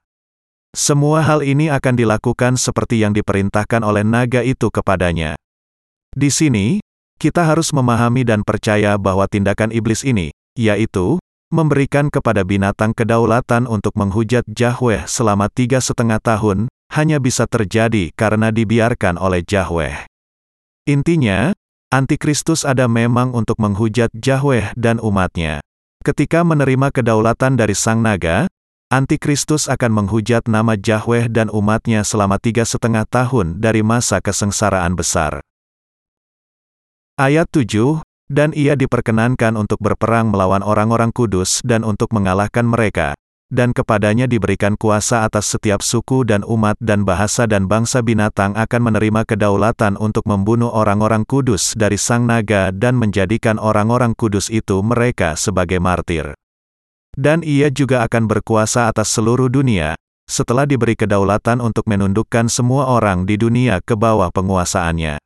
Semua 0.76 1.24
hal 1.24 1.40
ini 1.48 1.72
akan 1.72 1.96
dilakukan 1.96 2.60
seperti 2.60 3.00
yang 3.00 3.16
diperintahkan 3.16 3.80
oleh 3.80 4.04
naga 4.04 4.44
itu 4.44 4.68
kepadanya. 4.68 5.40
Di 6.12 6.28
sini, 6.28 6.84
kita 7.18 7.44
harus 7.44 7.74
memahami 7.74 8.22
dan 8.24 8.46
percaya 8.46 8.94
bahwa 8.96 9.26
tindakan 9.26 9.74
iblis 9.74 10.06
ini, 10.06 10.30
yaitu, 10.54 11.18
memberikan 11.50 12.14
kepada 12.14 12.46
binatang 12.46 12.94
kedaulatan 12.94 13.66
untuk 13.66 13.98
menghujat 13.98 14.46
Yahweh 14.46 15.10
selama 15.10 15.50
tiga 15.50 15.82
setengah 15.82 16.22
tahun, 16.22 16.70
hanya 16.94 17.18
bisa 17.18 17.50
terjadi 17.50 18.14
karena 18.16 18.54
dibiarkan 18.54 19.18
oleh 19.20 19.44
Yahweh. 19.44 20.08
Intinya, 20.88 21.52
Antikristus 21.88 22.68
ada 22.68 22.88
memang 22.92 23.32
untuk 23.32 23.60
menghujat 23.64 24.12
Yahweh 24.12 24.76
dan 24.76 25.00
umatnya. 25.00 25.64
Ketika 26.04 26.44
menerima 26.44 26.92
kedaulatan 26.92 27.56
dari 27.56 27.76
Sang 27.76 28.04
Naga, 28.04 28.48
Antikristus 28.88 29.68
akan 29.68 30.04
menghujat 30.04 30.48
nama 30.48 30.80
Yahweh 30.80 31.28
dan 31.28 31.52
umatnya 31.52 32.08
selama 32.08 32.40
tiga 32.40 32.64
setengah 32.64 33.04
tahun 33.04 33.60
dari 33.60 33.84
masa 33.84 34.24
kesengsaraan 34.24 34.96
besar. 34.96 35.44
Ayat 37.18 37.50
7, 37.50 38.06
dan 38.30 38.54
ia 38.54 38.78
diperkenankan 38.78 39.58
untuk 39.58 39.82
berperang 39.82 40.30
melawan 40.30 40.62
orang-orang 40.62 41.10
kudus 41.10 41.66
dan 41.66 41.82
untuk 41.82 42.14
mengalahkan 42.14 42.62
mereka, 42.62 43.18
dan 43.50 43.74
kepadanya 43.74 44.30
diberikan 44.30 44.78
kuasa 44.78 45.26
atas 45.26 45.50
setiap 45.50 45.82
suku 45.82 46.22
dan 46.30 46.46
umat 46.46 46.78
dan 46.78 47.10
bahasa 47.10 47.50
dan 47.50 47.66
bangsa 47.66 48.06
binatang 48.06 48.54
akan 48.54 48.82
menerima 48.94 49.26
kedaulatan 49.26 49.98
untuk 49.98 50.30
membunuh 50.30 50.70
orang-orang 50.70 51.26
kudus 51.26 51.74
dari 51.74 51.98
sang 51.98 52.30
naga 52.30 52.70
dan 52.70 52.94
menjadikan 52.94 53.58
orang-orang 53.58 54.14
kudus 54.14 54.54
itu 54.54 54.78
mereka 54.86 55.34
sebagai 55.34 55.82
martir. 55.82 56.38
Dan 57.18 57.42
ia 57.42 57.74
juga 57.74 58.06
akan 58.06 58.30
berkuasa 58.30 58.94
atas 58.94 59.10
seluruh 59.10 59.50
dunia, 59.50 59.98
setelah 60.30 60.70
diberi 60.70 60.94
kedaulatan 60.94 61.66
untuk 61.66 61.90
menundukkan 61.90 62.46
semua 62.46 62.94
orang 62.94 63.26
di 63.26 63.42
dunia 63.42 63.82
ke 63.82 63.98
bawah 63.98 64.30
penguasaannya. 64.30 65.18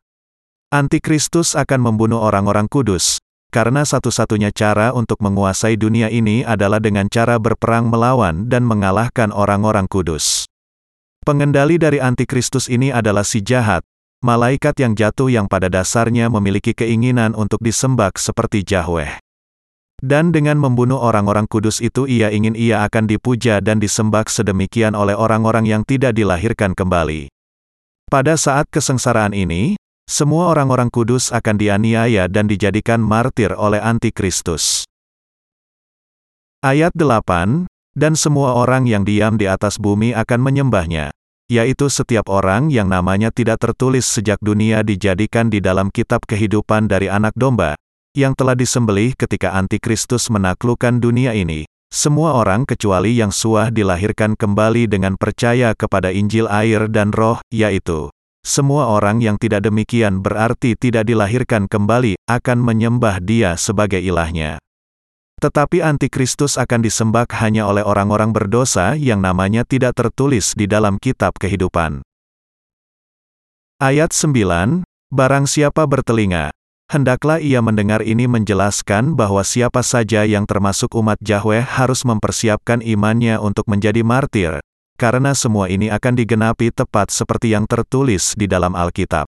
Antikristus 0.72 1.52
akan 1.60 1.84
membunuh 1.84 2.24
orang-orang 2.24 2.64
kudus, 2.72 3.20
karena 3.52 3.84
satu-satunya 3.84 4.56
cara 4.56 4.96
untuk 4.96 5.20
menguasai 5.20 5.76
dunia 5.76 6.08
ini 6.08 6.48
adalah 6.48 6.80
dengan 6.80 7.12
cara 7.12 7.36
berperang 7.36 7.92
melawan 7.92 8.48
dan 8.48 8.64
mengalahkan 8.64 9.36
orang-orang 9.36 9.84
kudus. 9.92 10.48
Pengendali 11.28 11.76
dari 11.76 12.00
antikristus 12.00 12.72
ini 12.72 12.88
adalah 12.88 13.28
si 13.28 13.44
jahat, 13.44 13.84
malaikat 14.24 14.80
yang 14.80 14.96
jatuh 14.96 15.28
yang 15.28 15.52
pada 15.52 15.68
dasarnya 15.68 16.32
memiliki 16.32 16.72
keinginan 16.72 17.36
untuk 17.36 17.60
disembah 17.60 18.16
seperti 18.16 18.64
Yahweh. 18.64 19.20
Dan 20.00 20.32
dengan 20.32 20.56
membunuh 20.56 21.04
orang-orang 21.04 21.52
kudus 21.52 21.84
itu 21.84 22.08
ia 22.08 22.32
ingin 22.32 22.56
ia 22.56 22.88
akan 22.88 23.12
dipuja 23.12 23.60
dan 23.60 23.84
disembah 23.84 24.24
sedemikian 24.24 24.96
oleh 24.96 25.20
orang-orang 25.20 25.68
yang 25.68 25.84
tidak 25.84 26.16
dilahirkan 26.16 26.72
kembali. 26.72 27.28
Pada 28.08 28.40
saat 28.40 28.72
kesengsaraan 28.72 29.36
ini, 29.36 29.76
semua 30.12 30.52
orang-orang 30.52 30.92
kudus 30.92 31.32
akan 31.32 31.56
dianiaya 31.56 32.28
dan 32.28 32.52
dijadikan 32.52 33.00
martir 33.00 33.56
oleh 33.56 33.80
antikristus. 33.80 34.84
Ayat 36.60 36.92
8, 37.00 37.72
dan 37.96 38.20
semua 38.20 38.60
orang 38.60 38.92
yang 38.92 39.08
diam 39.08 39.40
di 39.40 39.48
atas 39.48 39.80
bumi 39.80 40.12
akan 40.12 40.44
menyembahnya, 40.44 41.16
yaitu 41.48 41.88
setiap 41.88 42.28
orang 42.28 42.68
yang 42.68 42.92
namanya 42.92 43.32
tidak 43.32 43.64
tertulis 43.64 44.04
sejak 44.04 44.36
dunia 44.44 44.84
dijadikan 44.84 45.48
di 45.48 45.64
dalam 45.64 45.88
kitab 45.88 46.28
kehidupan 46.28 46.92
dari 46.92 47.08
anak 47.08 47.32
domba, 47.40 47.80
yang 48.12 48.36
telah 48.36 48.60
disembelih 48.60 49.16
ketika 49.16 49.56
antikristus 49.56 50.28
menaklukkan 50.28 51.00
dunia 51.00 51.32
ini, 51.32 51.64
semua 51.88 52.36
orang 52.36 52.68
kecuali 52.68 53.16
yang 53.16 53.32
suah 53.32 53.72
dilahirkan 53.72 54.36
kembali 54.36 54.92
dengan 54.92 55.16
percaya 55.16 55.72
kepada 55.72 56.12
Injil 56.12 56.52
air 56.52 56.92
dan 56.92 57.16
roh, 57.16 57.40
yaitu 57.48 58.12
semua 58.42 58.90
orang 58.90 59.22
yang 59.22 59.38
tidak 59.38 59.64
demikian 59.64 60.20
berarti 60.26 60.74
tidak 60.74 61.06
dilahirkan 61.06 61.70
kembali, 61.70 62.18
akan 62.26 62.58
menyembah 62.58 63.22
dia 63.22 63.54
sebagai 63.54 64.02
ilahnya. 64.02 64.58
Tetapi 65.42 65.82
antikristus 65.82 66.58
akan 66.58 66.86
disembah 66.86 67.26
hanya 67.42 67.66
oleh 67.66 67.82
orang-orang 67.82 68.30
berdosa 68.30 68.94
yang 68.94 69.26
namanya 69.26 69.66
tidak 69.66 69.98
tertulis 69.98 70.54
di 70.54 70.70
dalam 70.70 71.02
kitab 71.02 71.38
kehidupan. 71.38 72.06
Ayat 73.82 74.14
9, 74.14 74.86
Barang 75.10 75.50
siapa 75.50 75.90
bertelinga, 75.90 76.54
hendaklah 76.94 77.42
ia 77.42 77.60
mendengar 77.60 78.06
ini 78.06 78.30
menjelaskan 78.30 79.18
bahwa 79.18 79.42
siapa 79.42 79.82
saja 79.82 80.24
yang 80.24 80.46
termasuk 80.46 80.94
umat 80.94 81.18
Yahweh 81.20 81.66
harus 81.66 82.06
mempersiapkan 82.06 82.80
imannya 82.86 83.42
untuk 83.42 83.66
menjadi 83.66 84.06
martir, 84.06 84.62
karena 85.02 85.34
semua 85.34 85.66
ini 85.74 85.90
akan 85.90 86.14
digenapi 86.14 86.70
tepat 86.70 87.10
seperti 87.10 87.58
yang 87.58 87.66
tertulis 87.66 88.38
di 88.38 88.46
dalam 88.46 88.78
Alkitab. 88.78 89.26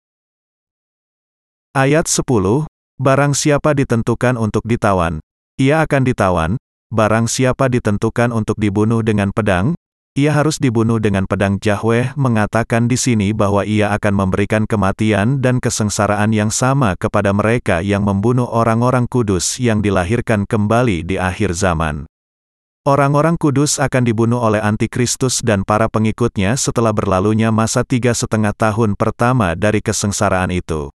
Ayat 1.73 2.05
10, 2.05 2.69
Barang 3.01 3.33
siapa 3.33 3.73
ditentukan 3.73 4.37
untuk 4.37 4.69
ditawan, 4.69 5.25
ia 5.57 5.81
akan 5.81 6.05
ditawan, 6.05 6.61
barang 6.93 7.25
siapa 7.25 7.73
ditentukan 7.73 8.31
untuk 8.37 8.61
dibunuh 8.61 9.01
dengan 9.01 9.33
pedang, 9.33 9.73
ia 10.13 10.37
harus 10.37 10.61
dibunuh 10.61 11.01
dengan 11.01 11.25
pedang 11.25 11.57
Yahweh 11.57 12.13
mengatakan 12.21 12.85
di 12.85 13.01
sini 13.01 13.33
bahwa 13.33 13.65
ia 13.65 13.97
akan 13.97 14.13
memberikan 14.13 14.69
kematian 14.69 15.41
dan 15.41 15.57
kesengsaraan 15.57 16.37
yang 16.37 16.53
sama 16.53 17.01
kepada 17.01 17.33
mereka 17.33 17.81
yang 17.81 18.05
membunuh 18.05 18.45
orang-orang 18.45 19.09
kudus 19.09 19.57
yang 19.57 19.81
dilahirkan 19.81 20.45
kembali 20.45 21.01
di 21.09 21.17
akhir 21.17 21.57
zaman. 21.57 22.12
Orang-orang 22.83 23.39
kudus 23.39 23.79
akan 23.79 24.03
dibunuh 24.03 24.43
oleh 24.43 24.59
antikristus 24.59 25.39
dan 25.39 25.63
para 25.63 25.87
pengikutnya 25.87 26.59
setelah 26.59 26.91
berlalunya 26.91 27.55
masa 27.55 27.87
tiga 27.87 28.11
setengah 28.11 28.51
tahun 28.51 28.99
pertama 28.99 29.55
dari 29.55 29.79
kesengsaraan 29.79 30.51
itu. 30.51 30.91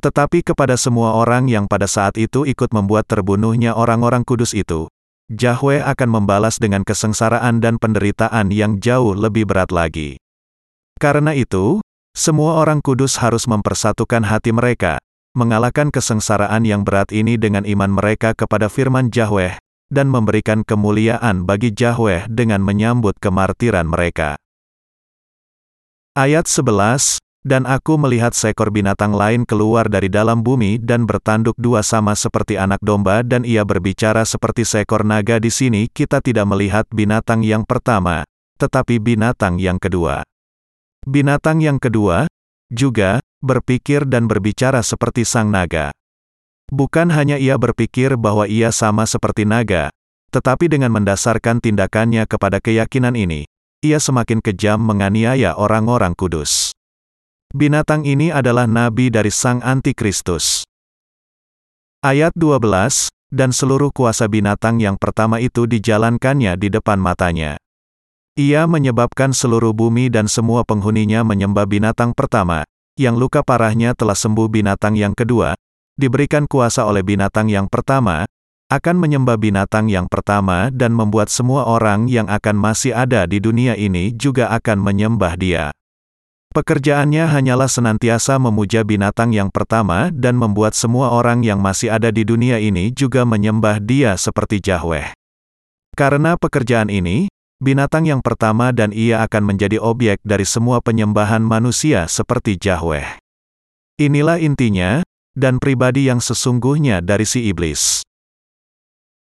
Tetapi 0.00 0.40
kepada 0.40 0.72
semua 0.80 1.12
orang 1.12 1.52
yang 1.52 1.68
pada 1.68 1.84
saat 1.84 2.16
itu 2.16 2.48
ikut 2.48 2.72
membuat 2.72 3.04
terbunuhnya 3.12 3.76
orang-orang 3.76 4.24
kudus 4.24 4.56
itu, 4.56 4.88
Yahweh 5.28 5.84
akan 5.84 6.08
membalas 6.08 6.56
dengan 6.56 6.80
kesengsaraan 6.80 7.60
dan 7.60 7.76
penderitaan 7.76 8.48
yang 8.48 8.80
jauh 8.80 9.12
lebih 9.12 9.44
berat 9.44 9.68
lagi. 9.68 10.16
Karena 10.96 11.36
itu, 11.36 11.84
semua 12.16 12.56
orang 12.56 12.80
kudus 12.80 13.20
harus 13.20 13.44
mempersatukan 13.44 14.24
hati 14.24 14.56
mereka, 14.56 14.96
mengalahkan 15.36 15.92
kesengsaraan 15.92 16.64
yang 16.64 16.88
berat 16.88 17.12
ini 17.12 17.36
dengan 17.36 17.68
iman 17.68 18.00
mereka 18.00 18.32
kepada 18.32 18.72
firman 18.72 19.12
Yahweh, 19.12 19.60
dan 19.92 20.08
memberikan 20.08 20.64
kemuliaan 20.64 21.44
bagi 21.44 21.68
Yahweh 21.68 22.32
dengan 22.32 22.64
menyambut 22.64 23.20
kemartiran 23.20 23.84
mereka. 23.84 24.40
Ayat 26.16 26.48
11, 26.48 27.20
Dan 27.42 27.66
aku 27.66 27.98
melihat 27.98 28.32
seekor 28.38 28.70
binatang 28.70 29.10
lain 29.10 29.42
keluar 29.42 29.90
dari 29.90 30.06
dalam 30.06 30.46
bumi 30.46 30.78
dan 30.78 31.10
bertanduk 31.10 31.58
dua 31.58 31.82
sama 31.82 32.14
seperti 32.14 32.54
anak 32.54 32.78
domba 32.78 33.26
dan 33.26 33.42
ia 33.42 33.66
berbicara 33.66 34.22
seperti 34.22 34.62
seekor 34.62 35.02
naga 35.02 35.42
di 35.42 35.50
sini 35.50 35.90
kita 35.90 36.22
tidak 36.22 36.46
melihat 36.46 36.86
binatang 36.94 37.42
yang 37.42 37.66
pertama, 37.66 38.22
tetapi 38.62 39.02
binatang 39.02 39.58
yang 39.58 39.82
kedua. 39.82 40.22
Binatang 41.02 41.58
yang 41.58 41.82
kedua, 41.82 42.30
juga, 42.70 43.18
berpikir 43.42 44.06
dan 44.06 44.30
berbicara 44.30 44.80
seperti 44.86 45.26
sang 45.26 45.50
naga. 45.50 45.90
Bukan 46.72 47.12
hanya 47.12 47.36
ia 47.36 47.60
berpikir 47.60 48.16
bahwa 48.16 48.48
ia 48.48 48.72
sama 48.72 49.04
seperti 49.04 49.44
naga, 49.44 49.92
tetapi 50.32 50.72
dengan 50.72 50.88
mendasarkan 50.96 51.60
tindakannya 51.60 52.24
kepada 52.24 52.64
keyakinan 52.64 53.12
ini, 53.12 53.44
ia 53.84 54.00
semakin 54.00 54.40
kejam 54.40 54.80
menganiaya 54.80 55.52
orang-orang 55.52 56.16
kudus. 56.16 56.72
Binatang 57.52 58.08
ini 58.08 58.32
adalah 58.32 58.64
nabi 58.64 59.12
dari 59.12 59.28
sang 59.28 59.60
antikristus. 59.60 60.64
Ayat 62.00 62.32
12, 62.32 63.12
dan 63.28 63.52
seluruh 63.52 63.92
kuasa 63.92 64.24
binatang 64.24 64.80
yang 64.80 64.96
pertama 64.96 65.44
itu 65.44 65.68
dijalankannya 65.68 66.56
di 66.56 66.72
depan 66.72 66.96
matanya. 66.96 67.60
Ia 68.40 68.64
menyebabkan 68.64 69.36
seluruh 69.36 69.76
bumi 69.76 70.08
dan 70.08 70.24
semua 70.24 70.64
penghuninya 70.64 71.20
menyembah 71.20 71.68
binatang 71.68 72.16
pertama, 72.16 72.64
yang 72.96 73.20
luka 73.20 73.44
parahnya 73.44 73.92
telah 73.92 74.16
sembuh 74.16 74.48
binatang 74.48 74.96
yang 74.96 75.12
kedua, 75.12 75.52
diberikan 75.96 76.48
kuasa 76.48 76.84
oleh 76.88 77.04
binatang 77.04 77.48
yang 77.48 77.68
pertama, 77.68 78.24
akan 78.72 78.96
menyembah 78.96 79.36
binatang 79.36 79.92
yang 79.92 80.08
pertama 80.08 80.72
dan 80.72 80.96
membuat 80.96 81.28
semua 81.28 81.68
orang 81.68 82.08
yang 82.08 82.24
akan 82.24 82.56
masih 82.56 82.96
ada 82.96 83.28
di 83.28 83.36
dunia 83.36 83.76
ini 83.76 84.16
juga 84.16 84.48
akan 84.48 84.80
menyembah 84.80 85.36
dia. 85.36 85.64
Pekerjaannya 86.52 87.32
hanyalah 87.32 87.68
senantiasa 87.68 88.36
memuja 88.36 88.84
binatang 88.84 89.32
yang 89.32 89.48
pertama 89.48 90.12
dan 90.12 90.36
membuat 90.36 90.76
semua 90.76 91.08
orang 91.12 91.40
yang 91.40 91.60
masih 91.60 91.88
ada 91.88 92.12
di 92.12 92.28
dunia 92.28 92.60
ini 92.60 92.92
juga 92.92 93.24
menyembah 93.24 93.80
dia 93.80 94.16
seperti 94.20 94.60
Yahweh. 94.60 95.16
Karena 95.92 96.36
pekerjaan 96.40 96.88
ini, 96.88 97.32
binatang 97.60 98.08
yang 98.08 98.24
pertama 98.24 98.72
dan 98.72 98.92
ia 98.92 99.20
akan 99.24 99.52
menjadi 99.52 99.80
objek 99.80 100.20
dari 100.24 100.44
semua 100.48 100.80
penyembahan 100.80 101.44
manusia 101.44 102.08
seperti 102.08 102.56
Yahweh. 102.56 103.20
Inilah 104.00 104.40
intinya, 104.40 105.04
dan 105.32 105.56
pribadi 105.56 106.08
yang 106.08 106.20
sesungguhnya 106.20 107.00
dari 107.00 107.24
si 107.24 107.48
iblis. 107.48 108.04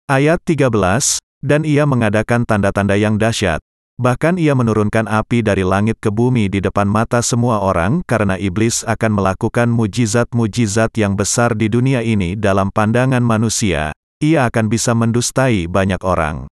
Ayat 0.07 0.39
13, 0.45 1.19
dan 1.43 1.67
ia 1.67 1.83
mengadakan 1.83 2.47
tanda-tanda 2.47 2.95
yang 2.95 3.19
dahsyat, 3.19 3.59
bahkan 3.99 4.37
ia 4.37 4.53
menurunkan 4.53 5.09
api 5.09 5.41
dari 5.41 5.65
langit 5.65 5.97
ke 5.97 6.13
bumi 6.13 6.47
di 6.47 6.61
depan 6.61 6.85
mata 6.85 7.19
semua 7.19 7.59
orang 7.59 8.05
karena 8.05 8.37
iblis 8.37 8.85
akan 8.85 9.17
melakukan 9.17 9.67
mujizat-mujizat 9.67 10.93
yang 10.95 11.17
besar 11.17 11.57
di 11.57 11.67
dunia 11.67 12.05
ini 12.05 12.37
dalam 12.37 12.69
pandangan 12.71 13.25
manusia, 13.25 13.91
ia 14.21 14.49
akan 14.49 14.65
bisa 14.69 14.93
mendustai 14.93 15.65
banyak 15.65 16.01
orang. 16.05 16.47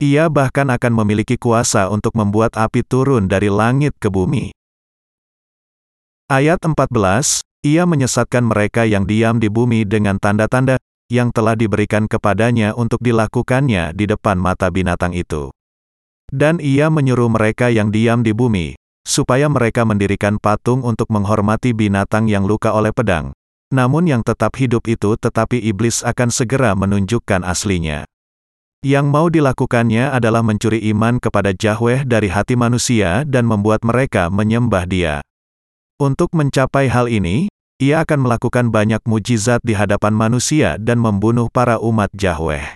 Ia 0.00 0.32
bahkan 0.32 0.72
akan 0.72 1.04
memiliki 1.04 1.36
kuasa 1.36 1.92
untuk 1.92 2.16
membuat 2.16 2.56
api 2.56 2.80
turun 2.80 3.28
dari 3.28 3.52
langit 3.52 3.92
ke 4.00 4.08
bumi. 4.08 4.48
Ayat 6.30 6.62
14, 6.64 7.44
ia 7.60 7.84
menyesatkan 7.84 8.48
mereka 8.48 8.88
yang 8.88 9.04
diam 9.04 9.36
di 9.36 9.52
bumi 9.52 9.84
dengan 9.84 10.16
tanda-tanda 10.16 10.80
yang 11.12 11.34
telah 11.34 11.58
diberikan 11.58 12.06
kepadanya 12.06 12.72
untuk 12.72 13.02
dilakukannya 13.02 13.92
di 13.92 14.08
depan 14.08 14.40
mata 14.40 14.70
binatang 14.72 15.12
itu. 15.12 15.52
Dan 16.30 16.62
ia 16.62 16.88
menyuruh 16.88 17.26
mereka 17.26 17.68
yang 17.68 17.90
diam 17.90 18.22
di 18.22 18.30
bumi, 18.30 18.78
supaya 19.02 19.50
mereka 19.50 19.82
mendirikan 19.82 20.38
patung 20.38 20.86
untuk 20.86 21.10
menghormati 21.10 21.74
binatang 21.74 22.30
yang 22.30 22.46
luka 22.46 22.70
oleh 22.70 22.94
pedang. 22.94 23.34
Namun 23.74 24.06
yang 24.06 24.22
tetap 24.22 24.54
hidup 24.58 24.86
itu 24.86 25.18
tetapi 25.18 25.58
iblis 25.58 26.02
akan 26.06 26.30
segera 26.30 26.74
menunjukkan 26.78 27.42
aslinya. 27.46 28.06
Yang 28.80 29.06
mau 29.12 29.28
dilakukannya 29.28 30.08
adalah 30.10 30.40
mencuri 30.40 30.80
iman 30.94 31.20
kepada 31.20 31.52
Yahweh 31.52 32.08
dari 32.08 32.32
hati 32.32 32.56
manusia 32.56 33.28
dan 33.28 33.44
membuat 33.44 33.84
mereka 33.84 34.32
menyembah 34.32 34.88
dia. 34.88 35.20
Untuk 36.00 36.32
mencapai 36.32 36.88
hal 36.88 37.12
ini, 37.12 37.52
ia 37.76 38.00
akan 38.00 38.24
melakukan 38.24 38.72
banyak 38.72 39.04
mujizat 39.04 39.60
di 39.60 39.76
hadapan 39.76 40.16
manusia 40.16 40.80
dan 40.80 40.96
membunuh 40.96 41.52
para 41.52 41.76
umat 41.76 42.08
Yahweh. 42.16 42.72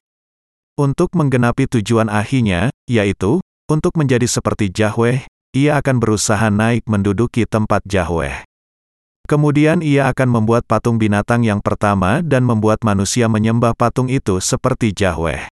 Untuk 0.77 1.09
menggenapi 1.17 1.65
tujuan 1.73 2.13
akhirnya, 2.13 2.69
yaitu, 2.85 3.41
untuk 3.65 3.97
menjadi 3.97 4.29
seperti 4.29 4.69
Yahweh, 4.69 5.25
ia 5.57 5.81
akan 5.81 6.05
berusaha 6.05 6.53
naik 6.53 6.85
menduduki 6.85 7.49
tempat 7.49 7.81
Yahweh. 7.89 8.45
Kemudian 9.25 9.81
ia 9.81 10.13
akan 10.13 10.29
membuat 10.29 10.69
patung 10.69 11.01
binatang 11.01 11.49
yang 11.49 11.65
pertama 11.65 12.21
dan 12.21 12.45
membuat 12.45 12.85
manusia 12.85 13.25
menyembah 13.25 13.73
patung 13.73 14.13
itu 14.13 14.37
seperti 14.37 14.93
Yahweh. 14.93 15.49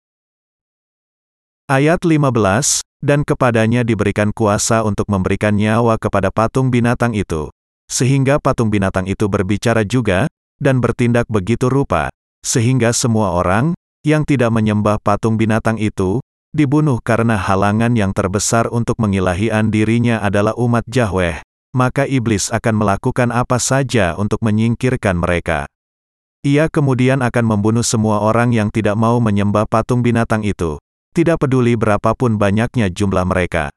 Ayat 1.67 2.07
15, 2.07 2.87
dan 3.03 3.27
kepadanya 3.27 3.83
diberikan 3.83 4.31
kuasa 4.31 4.87
untuk 4.87 5.11
memberikan 5.11 5.59
nyawa 5.59 5.99
kepada 5.99 6.31
patung 6.31 6.71
binatang 6.71 7.11
itu. 7.11 7.51
Sehingga 7.87 8.42
patung 8.42 8.70
binatang 8.70 9.07
itu 9.07 9.31
berbicara 9.31 9.87
juga, 9.87 10.27
dan 10.59 10.83
bertindak 10.83 11.31
begitu 11.31 11.70
rupa, 11.70 12.11
sehingga 12.42 12.90
semua 12.90 13.35
orang, 13.35 13.75
yang 14.07 14.22
tidak 14.22 14.55
menyembah 14.55 15.03
patung 15.03 15.35
binatang 15.35 15.79
itu, 15.83 16.22
dibunuh 16.55 17.03
karena 17.03 17.35
halangan 17.35 17.92
yang 17.99 18.14
terbesar 18.14 18.70
untuk 18.70 18.96
mengilahian 19.03 19.68
dirinya 19.70 20.22
adalah 20.22 20.55
umat 20.55 20.87
Yahweh, 20.87 21.42
maka 21.77 22.09
iblis 22.09 22.49
akan 22.49 22.75
melakukan 22.79 23.29
apa 23.35 23.61
saja 23.61 24.16
untuk 24.16 24.40
menyingkirkan 24.40 25.18
mereka. 25.18 25.68
Ia 26.46 26.70
kemudian 26.70 27.20
akan 27.27 27.44
membunuh 27.44 27.83
semua 27.83 28.22
orang 28.22 28.55
yang 28.55 28.70
tidak 28.70 28.94
mau 28.94 29.18
menyembah 29.18 29.66
patung 29.66 30.01
binatang 30.01 30.46
itu, 30.46 30.79
tidak 31.12 31.42
peduli 31.42 31.75
berapapun 31.75 32.38
banyaknya 32.38 32.87
jumlah 32.88 33.27
mereka. 33.27 33.75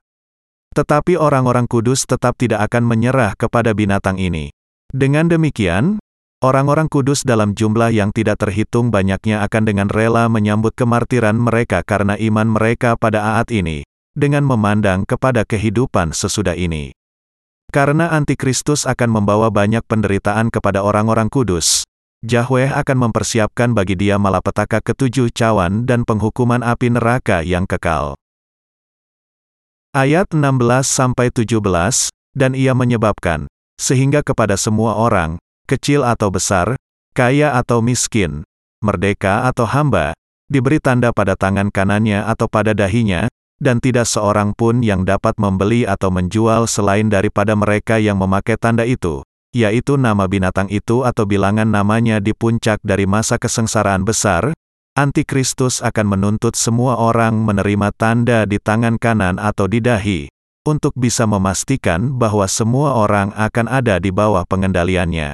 Tetapi 0.73 1.17
orang-orang 1.17 1.65
kudus 1.65 2.05
tetap 2.05 2.37
tidak 2.37 2.65
akan 2.69 2.85
menyerah 2.85 3.33
kepada 3.33 3.73
binatang 3.73 4.21
ini. 4.21 4.53
Dengan 4.89 5.29
demikian, 5.29 5.97
orang-orang 6.41 6.89
kudus 6.89 7.25
dalam 7.25 7.57
jumlah 7.57 7.89
yang 7.89 8.09
tidak 8.13 8.41
terhitung 8.41 8.93
banyaknya 8.93 9.41
akan 9.45 9.63
dengan 9.65 9.87
rela 9.89 10.29
menyambut 10.29 10.73
kemartiran 10.77 11.37
mereka 11.37 11.81
karena 11.81 12.17
iman 12.17 12.47
mereka 12.49 12.97
pada 12.97 13.37
aat 13.37 13.49
ini, 13.49 13.85
dengan 14.13 14.45
memandang 14.45 15.05
kepada 15.05 15.45
kehidupan 15.45 16.13
sesudah 16.13 16.53
ini. 16.57 16.93
Karena 17.69 18.09
antikristus 18.09 18.89
akan 18.89 19.21
membawa 19.21 19.53
banyak 19.53 19.85
penderitaan 19.85 20.49
kepada 20.49 20.81
orang-orang 20.81 21.29
kudus, 21.29 21.85
Yahweh 22.25 22.73
akan 22.73 22.97
mempersiapkan 23.07 23.71
bagi 23.71 23.95
dia 23.95 24.19
malapetaka 24.19 24.81
ketujuh 24.83 25.31
cawan 25.31 25.87
dan 25.87 26.01
penghukuman 26.01 26.65
api 26.65 26.91
neraka 26.91 27.45
yang 27.45 27.63
kekal. 27.63 28.19
Ayat 29.99 30.31
16-17, 30.31 31.43
dan 32.31 32.55
ia 32.55 32.71
menyebabkan, 32.71 33.51
sehingga 33.75 34.23
kepada 34.23 34.55
semua 34.55 34.95
orang, 34.95 35.35
kecil 35.67 36.07
atau 36.07 36.31
besar, 36.31 36.79
kaya 37.11 37.51
atau 37.59 37.83
miskin, 37.83 38.47
merdeka 38.79 39.43
atau 39.51 39.67
hamba, 39.67 40.15
diberi 40.47 40.79
tanda 40.79 41.11
pada 41.11 41.35
tangan 41.35 41.67
kanannya 41.67 42.23
atau 42.23 42.47
pada 42.47 42.71
dahinya, 42.71 43.27
dan 43.59 43.83
tidak 43.83 44.07
seorang 44.07 44.55
pun 44.55 44.79
yang 44.79 45.03
dapat 45.03 45.35
membeli 45.35 45.83
atau 45.83 46.07
menjual 46.15 46.71
selain 46.71 47.11
daripada 47.11 47.59
mereka 47.59 47.99
yang 47.99 48.23
memakai 48.23 48.55
tanda 48.55 48.87
itu, 48.87 49.27
yaitu 49.51 49.99
nama 49.99 50.31
binatang 50.31 50.71
itu 50.71 51.03
atau 51.03 51.27
bilangan 51.27 51.67
namanya 51.67 52.23
di 52.23 52.31
puncak 52.31 52.79
dari 52.87 53.03
masa 53.03 53.35
kesengsaraan 53.35 54.07
besar, 54.07 54.55
Antikristus 54.97 55.79
akan 55.85 56.05
menuntut 56.17 56.57
semua 56.57 56.97
orang 56.97 57.37
menerima 57.45 57.93
tanda 57.95 58.43
di 58.43 58.57
tangan 58.57 58.97
kanan 58.97 59.37
atau 59.37 59.69
di 59.69 59.79
dahi, 59.79 60.27
untuk 60.67 60.93
bisa 60.97 61.23
memastikan 61.23 62.17
bahwa 62.19 62.45
semua 62.45 62.93
orang 62.97 63.31
akan 63.33 63.65
ada 63.69 63.97
di 63.97 64.11
bawah 64.11 64.43
pengendaliannya. 64.45 65.33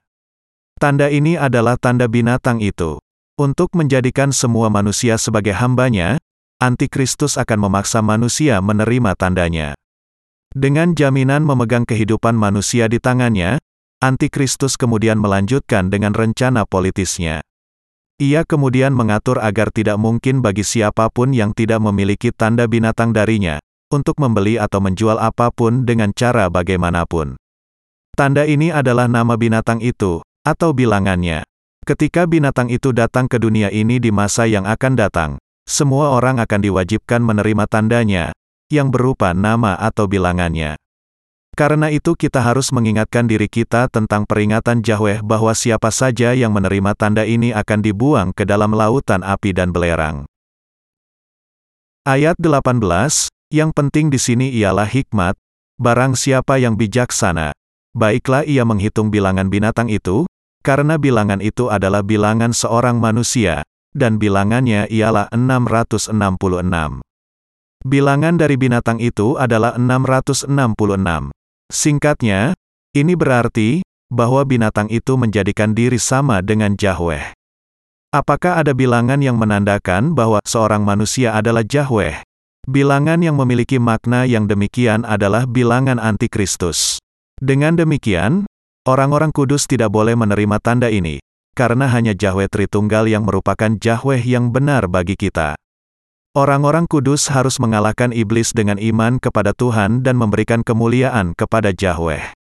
Tanda 0.75 1.07
ini 1.07 1.39
adalah 1.39 1.79
tanda 1.79 2.05
binatang 2.11 2.59
itu. 2.59 2.99
Untuk 3.35 3.71
menjadikan 3.75 4.31
semua 4.35 4.71
manusia 4.71 5.15
sebagai 5.19 5.55
hambanya, 5.55 6.19
Antikristus 6.59 7.35
akan 7.35 7.67
memaksa 7.67 7.99
manusia 7.99 8.63
menerima 8.63 9.11
tandanya. 9.19 9.75
Dengan 10.55 10.95
jaminan 10.95 11.43
memegang 11.43 11.83
kehidupan 11.83 12.31
manusia 12.31 12.87
di 12.87 12.95
tangannya, 12.95 13.59
Antikristus 13.99 14.79
kemudian 14.79 15.19
melanjutkan 15.19 15.91
dengan 15.91 16.15
rencana 16.15 16.63
politisnya. 16.63 17.43
Ia 18.15 18.47
kemudian 18.47 18.95
mengatur 18.95 19.43
agar 19.43 19.75
tidak 19.75 19.99
mungkin 19.99 20.39
bagi 20.39 20.63
siapa 20.63 21.11
pun 21.11 21.35
yang 21.35 21.51
tidak 21.51 21.83
memiliki 21.83 22.31
tanda 22.31 22.63
binatang 22.63 23.11
darinya, 23.11 23.59
untuk 23.91 24.15
membeli 24.23 24.55
atau 24.55 24.79
menjual 24.79 25.19
apa 25.19 25.51
pun 25.51 25.83
dengan 25.83 26.15
cara 26.15 26.47
bagaimanapun. 26.47 27.35
Tanda 28.15 28.47
ini 28.47 28.71
adalah 28.71 29.11
nama 29.11 29.35
binatang 29.35 29.83
itu, 29.83 30.23
atau 30.47 30.71
bilangannya. 30.71 31.43
Ketika 31.83 32.23
binatang 32.23 32.71
itu 32.71 32.95
datang 32.95 33.27
ke 33.27 33.35
dunia 33.35 33.67
ini 33.67 33.99
di 33.99 34.15
masa 34.15 34.47
yang 34.47 34.63
akan 34.63 34.95
datang, 34.95 35.31
semua 35.67 36.15
orang 36.15 36.39
akan 36.39 36.63
diwajibkan 36.63 37.19
menerima 37.19 37.67
tandanya, 37.67 38.31
yang 38.71 38.95
berupa 38.95 39.35
nama 39.35 39.75
atau 39.75 40.07
bilangannya. 40.07 40.79
Karena 41.55 41.87
itu 41.87 42.19
kita 42.19 42.43
harus 42.43 42.75
mengingatkan 42.75 43.31
diri 43.31 43.47
kita 43.47 43.87
tentang 43.87 44.27
peringatan 44.27 44.83
Yahweh 44.83 45.23
bahwa 45.23 45.55
siapa 45.55 45.87
saja 45.87 46.35
yang 46.35 46.51
menerima 46.51 46.91
tanda 46.99 47.23
ini 47.23 47.55
akan 47.55 47.79
dibuang 47.79 48.35
ke 48.35 48.43
dalam 48.43 48.75
lautan 48.75 49.23
api 49.23 49.55
dan 49.55 49.71
belerang. 49.71 50.27
Ayat 52.03 52.35
18, 52.43 52.83
yang 53.55 53.71
penting 53.71 54.11
di 54.11 54.19
sini 54.19 54.51
ialah 54.51 54.83
hikmat, 54.83 55.39
barang 55.79 56.19
siapa 56.19 56.59
yang 56.59 56.75
bijaksana, 56.75 57.55
baiklah 57.95 58.43
ia 58.43 58.67
menghitung 58.67 59.07
bilangan 59.07 59.47
binatang 59.47 59.87
itu, 59.87 60.27
karena 60.59 60.99
bilangan 60.99 61.39
itu 61.39 61.71
adalah 61.71 62.03
bilangan 62.03 62.51
seorang 62.51 62.99
manusia, 62.99 63.63
dan 63.95 64.19
bilangannya 64.19 64.91
ialah 64.91 65.31
666. 65.31 66.11
Bilangan 67.87 68.35
dari 68.35 68.59
binatang 68.59 68.99
itu 68.99 69.39
adalah 69.39 69.79
666. 69.79 71.31
Singkatnya, 71.73 72.53
ini 72.93 73.17
berarti 73.17 73.81
bahwa 74.13 74.45
binatang 74.45 74.85
itu 74.93 75.17
menjadikan 75.17 75.73
diri 75.73 75.97
sama 75.97 76.45
dengan 76.45 76.77
Yahweh. 76.77 77.33
Apakah 78.13 78.61
ada 78.61 78.71
bilangan 78.71 79.19
yang 79.19 79.35
menandakan 79.35 80.13
bahwa 80.15 80.39
seorang 80.45 80.85
manusia 80.85 81.35
adalah 81.35 81.65
Yahweh? 81.65 82.23
Bilangan 82.65 83.19
yang 83.21 83.35
memiliki 83.35 83.81
makna 83.81 84.23
yang 84.23 84.47
demikian 84.47 85.03
adalah 85.03 85.43
bilangan 85.45 85.99
antikristus. 85.99 87.01
Dengan 87.37 87.75
demikian, 87.75 88.47
orang-orang 88.87 89.35
kudus 89.35 89.67
tidak 89.67 89.91
boleh 89.91 90.15
menerima 90.15 90.57
tanda 90.63 90.87
ini, 90.87 91.19
karena 91.57 91.91
hanya 91.91 92.15
Yahweh 92.15 92.47
Tritunggal 92.47 93.09
yang 93.11 93.27
merupakan 93.27 93.75
Yahweh 93.75 94.21
yang 94.23 94.53
benar 94.53 94.87
bagi 94.87 95.19
kita. 95.19 95.59
Orang-orang 96.35 96.83
kudus 96.83 97.31
harus 97.31 97.63
mengalahkan 97.63 98.11
iblis 98.11 98.51
dengan 98.51 98.75
iman 98.75 99.23
kepada 99.23 99.55
Tuhan 99.55 100.03
dan 100.03 100.19
memberikan 100.19 100.67
kemuliaan 100.67 101.31
kepada 101.31 101.71
Yahweh. 101.71 102.35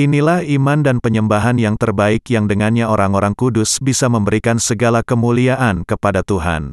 Inilah 0.00 0.40
iman 0.40 0.80
dan 0.80 1.04
penyembahan 1.04 1.60
yang 1.60 1.76
terbaik 1.76 2.24
yang 2.32 2.48
dengannya 2.48 2.88
orang-orang 2.88 3.36
kudus 3.36 3.76
bisa 3.76 4.08
memberikan 4.08 4.56
segala 4.56 5.04
kemuliaan 5.04 5.84
kepada 5.84 6.24
Tuhan. 6.24 6.72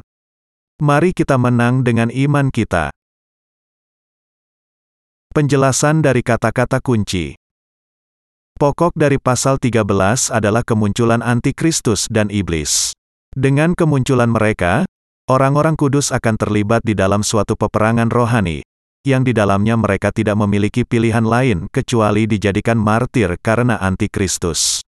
Mari 0.80 1.12
kita 1.12 1.36
menang 1.36 1.84
dengan 1.84 2.08
iman 2.16 2.48
kita. 2.48 2.96
Penjelasan 5.36 6.00
dari 6.00 6.24
kata-kata 6.24 6.80
kunci. 6.80 7.36
Pokok 8.56 8.96
dari 8.96 9.20
pasal 9.20 9.60
13 9.60 9.84
adalah 10.32 10.64
kemunculan 10.64 11.20
antikristus 11.20 12.08
dan 12.08 12.32
iblis. 12.32 12.96
Dengan 13.36 13.76
kemunculan 13.76 14.32
mereka, 14.32 14.88
orang-orang 15.28 15.76
kudus 15.76 16.16
akan 16.16 16.40
terlibat 16.40 16.82
di 16.88 16.96
dalam 16.96 17.22
suatu 17.22 17.60
peperangan 17.60 18.08
rohani, 18.08 18.64
yang 19.04 19.28
di 19.28 19.36
dalamnya 19.36 19.76
mereka 19.76 20.16
tidak 20.16 20.40
memiliki 20.40 20.88
pilihan 20.88 21.28
lain 21.28 21.68
kecuali 21.72 22.28
dijadikan 22.28 22.80
martir 22.80 23.36
karena 23.44 23.76
antikristus. 23.80 24.82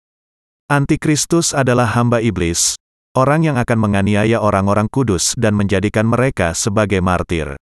Antikristus 0.69 1.57
adalah 1.57 1.89
hamba 1.97 2.21
iblis, 2.21 2.77
orang 3.17 3.49
yang 3.49 3.57
akan 3.57 3.77
menganiaya 3.81 4.37
orang-orang 4.37 4.85
kudus 4.93 5.33
dan 5.33 5.57
menjadikan 5.57 6.05
mereka 6.05 6.53
sebagai 6.53 7.01
martir. 7.01 7.57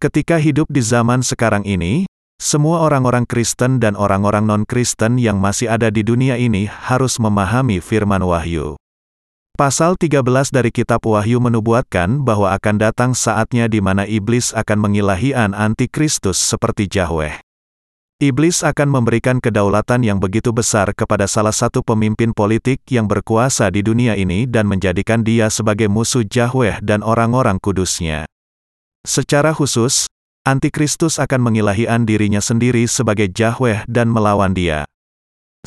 Ketika 0.00 0.40
hidup 0.40 0.64
di 0.72 0.80
zaman 0.80 1.20
sekarang 1.20 1.68
ini, 1.68 2.08
semua 2.40 2.80
orang-orang 2.80 3.28
Kristen 3.28 3.76
dan 3.76 3.92
orang-orang 4.00 4.48
non-Kristen 4.48 5.20
yang 5.20 5.36
masih 5.36 5.68
ada 5.68 5.92
di 5.92 6.00
dunia 6.00 6.40
ini 6.40 6.64
harus 6.64 7.20
memahami 7.20 7.84
firman 7.84 8.24
Wahyu. 8.24 8.79
Pasal 9.60 9.92
13 9.92 10.24
dari 10.56 10.72
kitab 10.72 11.04
Wahyu 11.04 11.36
menubuatkan 11.36 12.24
bahwa 12.24 12.48
akan 12.56 12.80
datang 12.80 13.12
saatnya 13.12 13.68
di 13.68 13.84
mana 13.84 14.08
iblis 14.08 14.56
akan 14.56 14.88
mengilahi 14.88 15.36
an 15.36 15.52
antikristus 15.52 16.40
seperti 16.40 16.88
Yahweh. 16.88 17.44
Iblis 18.24 18.64
akan 18.64 18.88
memberikan 18.88 19.36
kedaulatan 19.36 20.00
yang 20.00 20.16
begitu 20.16 20.48
besar 20.48 20.96
kepada 20.96 21.28
salah 21.28 21.52
satu 21.52 21.84
pemimpin 21.84 22.32
politik 22.32 22.80
yang 22.88 23.04
berkuasa 23.04 23.68
di 23.68 23.84
dunia 23.84 24.16
ini 24.16 24.48
dan 24.48 24.64
menjadikan 24.64 25.20
dia 25.20 25.52
sebagai 25.52 25.92
musuh 25.92 26.24
Yahweh 26.24 26.80
dan 26.80 27.04
orang-orang 27.04 27.60
kudusnya. 27.60 28.24
Secara 29.04 29.52
khusus, 29.52 30.08
Antikristus 30.48 31.20
akan 31.20 31.52
mengilahian 31.52 32.08
dirinya 32.08 32.40
sendiri 32.40 32.88
sebagai 32.88 33.28
Yahweh 33.28 33.84
dan 33.84 34.08
melawan 34.08 34.56
dia. 34.56 34.88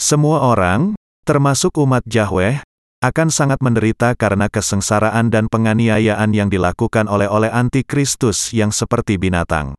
Semua 0.01 0.49
orang, 0.49 0.97
termasuk 1.29 1.77
umat 1.77 2.01
Yahweh, 2.10 2.65
akan 3.04 3.28
sangat 3.28 3.60
menderita 3.60 4.16
karena 4.16 4.48
kesengsaraan 4.48 5.28
dan 5.28 5.52
penganiayaan 5.52 6.32
yang 6.32 6.48
dilakukan 6.48 7.12
oleh 7.12 7.28
oleh 7.28 7.52
antikristus 7.52 8.56
yang 8.56 8.72
seperti 8.72 9.20
binatang. 9.20 9.76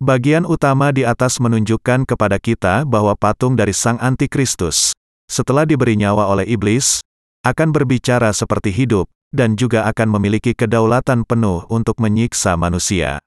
Bagian 0.00 0.48
utama 0.48 0.88
di 0.88 1.04
atas 1.04 1.36
menunjukkan 1.44 2.08
kepada 2.08 2.40
kita 2.40 2.88
bahwa 2.88 3.12
patung 3.20 3.52
dari 3.52 3.76
Sang 3.76 4.00
Antikristus, 4.00 4.96
setelah 5.28 5.68
diberi 5.68 6.00
nyawa 6.00 6.24
oleh 6.32 6.48
iblis, 6.48 7.04
akan 7.44 7.68
berbicara 7.68 8.32
seperti 8.32 8.72
hidup, 8.72 9.12
dan 9.28 9.52
juga 9.60 9.84
akan 9.84 10.16
memiliki 10.16 10.56
kedaulatan 10.56 11.28
penuh 11.28 11.68
untuk 11.68 12.00
menyiksa 12.00 12.56
manusia. 12.56 13.20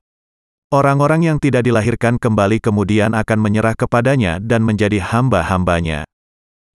Orang-orang 0.72 1.28
yang 1.28 1.38
tidak 1.38 1.68
dilahirkan 1.68 2.18
kembali 2.18 2.64
kemudian 2.64 3.14
akan 3.14 3.38
menyerah 3.44 3.76
kepadanya 3.76 4.40
dan 4.40 4.64
menjadi 4.64 5.04
hamba-hambanya. 5.04 6.08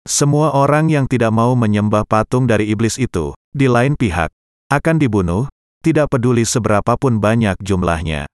Semua 0.05 0.53
orang 0.53 0.93
yang 0.93 1.09
tidak 1.09 1.33
mau 1.33 1.57
menyembah 1.57 2.05
patung 2.05 2.45
dari 2.45 2.69
iblis 2.69 3.01
itu, 3.01 3.33
di 3.57 3.73
lain 3.73 3.97
pihak, 3.97 4.29
akan 4.69 5.01
dibunuh, 5.01 5.49
tidak 5.81 6.13
peduli 6.13 6.45
seberapapun 6.45 7.25
banyak 7.25 7.57
jumlahnya. 7.65 8.29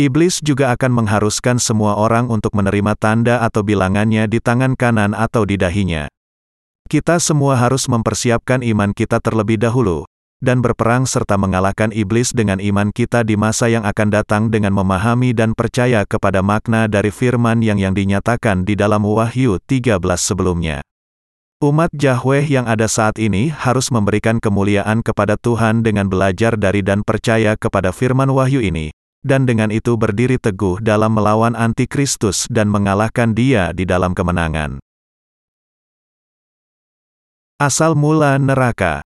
Iblis 0.00 0.40
juga 0.40 0.72
akan 0.72 1.04
mengharuskan 1.04 1.60
semua 1.60 2.00
orang 2.00 2.32
untuk 2.32 2.56
menerima 2.56 2.96
tanda 2.96 3.44
atau 3.44 3.60
bilangannya 3.60 4.24
di 4.24 4.40
tangan 4.40 4.72
kanan 4.72 5.12
atau 5.12 5.44
di 5.44 5.60
dahinya. 5.60 6.08
Kita 6.88 7.20
semua 7.20 7.60
harus 7.60 7.84
mempersiapkan 7.92 8.64
iman 8.64 8.96
kita 8.96 9.20
terlebih 9.20 9.60
dahulu, 9.60 10.08
dan 10.44 10.60
berperang 10.60 11.08
serta 11.08 11.40
mengalahkan 11.40 11.94
iblis 11.96 12.36
dengan 12.36 12.60
iman 12.60 12.92
kita 12.92 13.24
di 13.24 13.40
masa 13.40 13.72
yang 13.72 13.88
akan 13.88 14.08
datang 14.12 14.42
dengan 14.52 14.76
memahami 14.76 15.32
dan 15.32 15.56
percaya 15.56 16.04
kepada 16.04 16.44
makna 16.44 16.84
dari 16.90 17.08
firman 17.08 17.64
yang 17.64 17.80
yang 17.80 17.96
dinyatakan 17.96 18.68
di 18.68 18.76
dalam 18.76 19.00
Wahyu 19.06 19.56
13 19.64 19.96
sebelumnya. 20.18 20.84
Umat 21.64 21.88
Yahweh 21.96 22.44
yang 22.52 22.68
ada 22.68 22.84
saat 22.84 23.16
ini 23.16 23.48
harus 23.48 23.88
memberikan 23.88 24.36
kemuliaan 24.36 25.00
kepada 25.00 25.40
Tuhan 25.40 25.80
dengan 25.80 26.04
belajar 26.04 26.52
dari 26.52 26.84
dan 26.84 27.00
percaya 27.00 27.56
kepada 27.56 27.96
firman 27.96 28.28
Wahyu 28.28 28.60
ini, 28.60 28.92
dan 29.24 29.48
dengan 29.48 29.72
itu 29.72 29.96
berdiri 29.96 30.36
teguh 30.36 30.84
dalam 30.84 31.16
melawan 31.16 31.56
antikristus 31.56 32.44
dan 32.52 32.68
mengalahkan 32.68 33.32
dia 33.32 33.72
di 33.72 33.88
dalam 33.88 34.12
kemenangan. 34.12 34.76
Asal 37.56 37.96
mula 37.96 38.36
neraka 38.36 39.05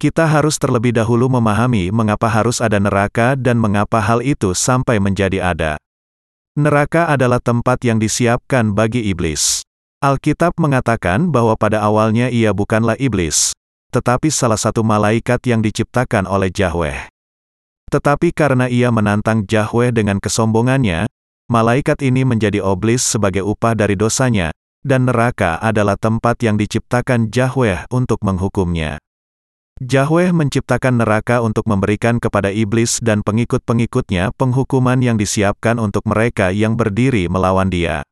Kita 0.00 0.24
harus 0.24 0.56
terlebih 0.56 0.96
dahulu 0.96 1.28
memahami 1.28 1.92
mengapa 1.92 2.24
harus 2.24 2.64
ada 2.64 2.80
neraka 2.80 3.36
dan 3.36 3.60
mengapa 3.60 4.00
hal 4.00 4.24
itu 4.24 4.56
sampai 4.56 4.96
menjadi 4.96 5.52
ada. 5.52 5.76
Neraka 6.56 7.04
adalah 7.04 7.36
tempat 7.36 7.84
yang 7.84 8.00
disiapkan 8.00 8.72
bagi 8.72 9.04
iblis. 9.12 9.60
Alkitab 10.00 10.56
mengatakan 10.56 11.28
bahwa 11.28 11.52
pada 11.52 11.84
awalnya 11.84 12.32
ia 12.32 12.56
bukanlah 12.56 12.96
iblis, 12.96 13.52
tetapi 13.92 14.32
salah 14.32 14.56
satu 14.56 14.80
malaikat 14.80 15.44
yang 15.44 15.60
diciptakan 15.60 16.24
oleh 16.24 16.48
Yahweh. 16.48 17.12
Tetapi 17.92 18.32
karena 18.32 18.72
ia 18.72 18.88
menantang 18.88 19.44
Yahweh 19.44 19.92
dengan 19.92 20.16
kesombongannya, 20.16 21.12
malaikat 21.52 22.00
ini 22.00 22.24
menjadi 22.24 22.64
oblis 22.64 23.04
sebagai 23.04 23.44
upah 23.44 23.76
dari 23.76 24.00
dosanya, 24.00 24.48
dan 24.80 25.04
neraka 25.04 25.60
adalah 25.60 26.00
tempat 26.00 26.40
yang 26.40 26.56
diciptakan 26.56 27.28
Yahweh 27.28 27.84
untuk 27.92 28.24
menghukumnya. 28.24 28.96
Yahweh 29.80 30.36
menciptakan 30.36 31.00
neraka 31.00 31.40
untuk 31.40 31.64
memberikan 31.64 32.20
kepada 32.20 32.52
iblis 32.52 33.00
dan 33.00 33.24
pengikut-pengikutnya 33.24 34.28
penghukuman 34.36 35.00
yang 35.00 35.16
disiapkan 35.16 35.80
untuk 35.80 36.04
mereka 36.04 36.52
yang 36.52 36.76
berdiri 36.76 37.32
melawan 37.32 37.72
dia. 37.72 38.04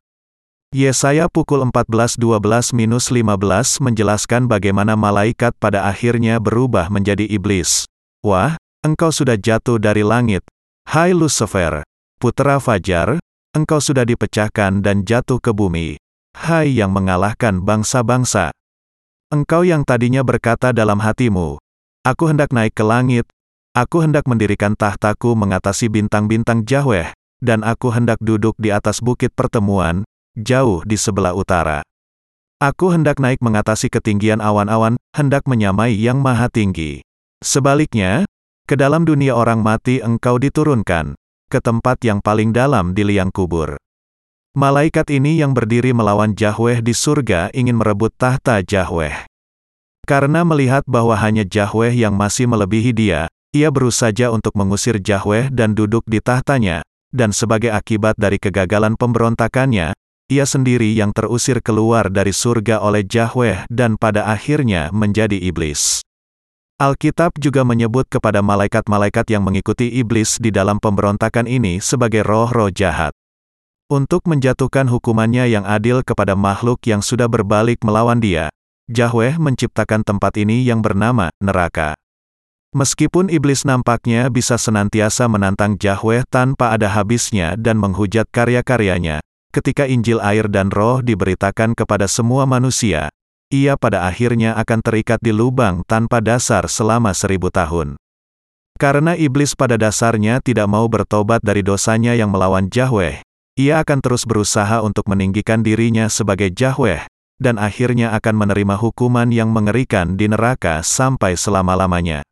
Yesaya 0.73 1.29
pukul 1.29 1.61
14:12-15 1.69 3.85
menjelaskan 3.85 4.49
bagaimana 4.49 4.97
malaikat 4.97 5.53
pada 5.61 5.85
akhirnya 5.85 6.41
berubah 6.41 6.89
menjadi 6.89 7.29
iblis. 7.29 7.85
Wah, 8.25 8.57
engkau 8.81 9.13
sudah 9.13 9.37
jatuh 9.37 9.77
dari 9.77 10.01
langit. 10.01 10.41
Hai 10.89 11.13
Lucifer, 11.13 11.85
putra 12.17 12.57
Fajar, 12.57 13.21
engkau 13.53 13.77
sudah 13.77 14.09
dipecahkan 14.09 14.81
dan 14.81 15.05
jatuh 15.05 15.37
ke 15.37 15.53
bumi. 15.53 16.01
Hai 16.33 16.73
yang 16.73 16.89
mengalahkan 16.89 17.61
bangsa-bangsa. 17.61 18.49
Engkau 19.29 19.61
yang 19.61 19.85
tadinya 19.85 20.25
berkata 20.25 20.73
dalam 20.73 20.97
hatimu, 20.97 21.61
Aku 22.01 22.33
hendak 22.33 22.49
naik 22.49 22.73
ke 22.73 22.81
langit, 22.81 23.29
aku 23.77 24.01
hendak 24.01 24.25
mendirikan 24.25 24.73
tahtaku 24.73 25.37
mengatasi 25.37 25.85
bintang-bintang 25.85 26.65
Yahweh, 26.65 27.13
dan 27.37 27.61
aku 27.61 27.93
hendak 27.93 28.17
duduk 28.25 28.57
di 28.57 28.73
atas 28.73 29.05
bukit 29.05 29.29
pertemuan, 29.37 30.01
jauh 30.33 30.81
di 30.81 30.97
sebelah 30.97 31.37
utara. 31.37 31.85
Aku 32.57 32.89
hendak 32.89 33.21
naik 33.21 33.37
mengatasi 33.45 33.93
ketinggian 33.93 34.41
awan-awan, 34.41 34.97
hendak 35.13 35.45
menyamai 35.45 35.93
yang 35.93 36.25
maha 36.25 36.49
tinggi. 36.49 37.05
Sebaliknya, 37.45 38.25
ke 38.65 38.73
dalam 38.73 39.05
dunia 39.05 39.37
orang 39.37 39.61
mati 39.61 40.01
engkau 40.01 40.41
diturunkan, 40.41 41.13
ke 41.53 41.61
tempat 41.61 42.01
yang 42.01 42.17
paling 42.17 42.49
dalam 42.49 42.97
di 42.97 43.05
liang 43.05 43.29
kubur. 43.29 43.77
Malaikat 44.57 45.13
ini 45.13 45.37
yang 45.37 45.53
berdiri 45.53 45.93
melawan 45.93 46.33
Yahweh 46.33 46.81
di 46.81 46.89
surga 46.89 47.53
ingin 47.53 47.77
merebut 47.77 48.09
tahta 48.17 48.65
Yahweh. 48.65 49.29
Karena 50.09 50.41
melihat 50.41 50.81
bahwa 50.89 51.13
hanya 51.13 51.45
Yahweh 51.45 51.93
yang 51.93 52.17
masih 52.17 52.49
melebihi 52.49 52.89
dia, 52.89 53.29
ia 53.53 53.69
berusaha 53.69 54.33
untuk 54.33 54.57
mengusir 54.57 54.97
Yahweh 54.97 55.53
dan 55.53 55.77
duduk 55.77 56.01
di 56.09 56.17
tahtanya, 56.17 56.81
dan 57.13 57.29
sebagai 57.29 57.69
akibat 57.69 58.17
dari 58.17 58.41
kegagalan 58.41 58.97
pemberontakannya, 58.97 59.93
ia 60.33 60.45
sendiri 60.49 60.97
yang 60.97 61.13
terusir 61.13 61.61
keluar 61.61 62.09
dari 62.09 62.33
surga 62.33 62.81
oleh 62.81 63.05
Yahweh 63.05 63.69
dan 63.69 64.01
pada 64.01 64.25
akhirnya 64.33 64.89
menjadi 64.89 65.37
iblis. 65.37 66.01
Alkitab 66.81 67.37
juga 67.37 67.61
menyebut 67.61 68.09
kepada 68.09 68.41
malaikat-malaikat 68.41 69.29
yang 69.29 69.45
mengikuti 69.45 69.93
iblis 69.93 70.41
di 70.41 70.49
dalam 70.49 70.81
pemberontakan 70.81 71.45
ini 71.45 71.77
sebagai 71.77 72.25
roh-roh 72.25 72.73
jahat. 72.73 73.13
Untuk 73.89 74.29
menjatuhkan 74.29 74.85
hukumannya 74.85 75.49
yang 75.49 75.65
adil 75.65 76.05
kepada 76.05 76.37
makhluk 76.37 76.77
yang 76.85 77.01
sudah 77.01 77.25
berbalik 77.25 77.81
melawan 77.81 78.21
dia, 78.21 78.53
Yahweh 78.85 79.41
menciptakan 79.41 80.05
tempat 80.05 80.37
ini 80.37 80.61
yang 80.61 80.85
bernama 80.85 81.33
neraka. 81.41 81.97
Meskipun 82.77 83.33
iblis 83.33 83.65
nampaknya 83.65 84.29
bisa 84.29 84.61
senantiasa 84.61 85.25
menantang 85.25 85.73
Yahweh 85.73 86.21
tanpa 86.29 86.77
ada 86.77 86.85
habisnya 86.85 87.57
dan 87.57 87.81
menghujat 87.81 88.29
karya-karyanya, 88.29 89.25
Ketika 89.49 89.89
Injil 89.89 90.21
air 90.21 90.45
dan 90.45 90.69
roh 90.69 91.01
diberitakan 91.01 91.73
kepada 91.73 92.05
semua 92.05 92.45
manusia, 92.45 93.09
ia 93.49 93.73
pada 93.73 94.05
akhirnya 94.05 94.53
akan 94.53 94.77
terikat 94.85 95.17
di 95.25 95.33
lubang 95.33 95.81
tanpa 95.89 96.21
dasar 96.21 96.69
selama 96.69 97.17
seribu 97.17 97.49
tahun. 97.49 97.97
Karena 98.77 99.17
iblis 99.17 99.57
pada 99.57 99.73
dasarnya 99.73 100.37
tidak 100.45 100.69
mau 100.69 100.85
bertobat 100.85 101.41
dari 101.41 101.65
dosanya 101.65 102.13
yang 102.13 102.29
melawan 102.29 102.69
Yahweh, 102.69 103.25
ia 103.59 103.83
akan 103.83 103.99
terus 103.99 104.23
berusaha 104.23 104.79
untuk 104.79 105.11
meninggikan 105.11 105.59
dirinya 105.59 106.07
sebagai 106.07 106.47
Yahweh, 106.55 107.03
dan 107.43 107.59
akhirnya 107.59 108.15
akan 108.15 108.47
menerima 108.47 108.79
hukuman 108.79 109.27
yang 109.35 109.51
mengerikan 109.51 110.15
di 110.15 110.31
neraka 110.31 110.79
sampai 110.79 111.35
selama-lamanya. 111.35 112.23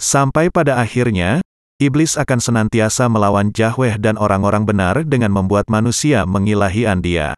Sampai 0.00 0.48
pada 0.48 0.80
akhirnya, 0.80 1.44
Iblis 1.76 2.16
akan 2.16 2.40
senantiasa 2.40 3.04
melawan 3.12 3.52
Yahweh 3.52 4.00
dan 4.00 4.16
orang-orang 4.16 4.64
benar 4.64 5.04
dengan 5.04 5.28
membuat 5.28 5.68
manusia 5.68 6.24
mengilahian 6.24 7.04
dia. 7.04 7.36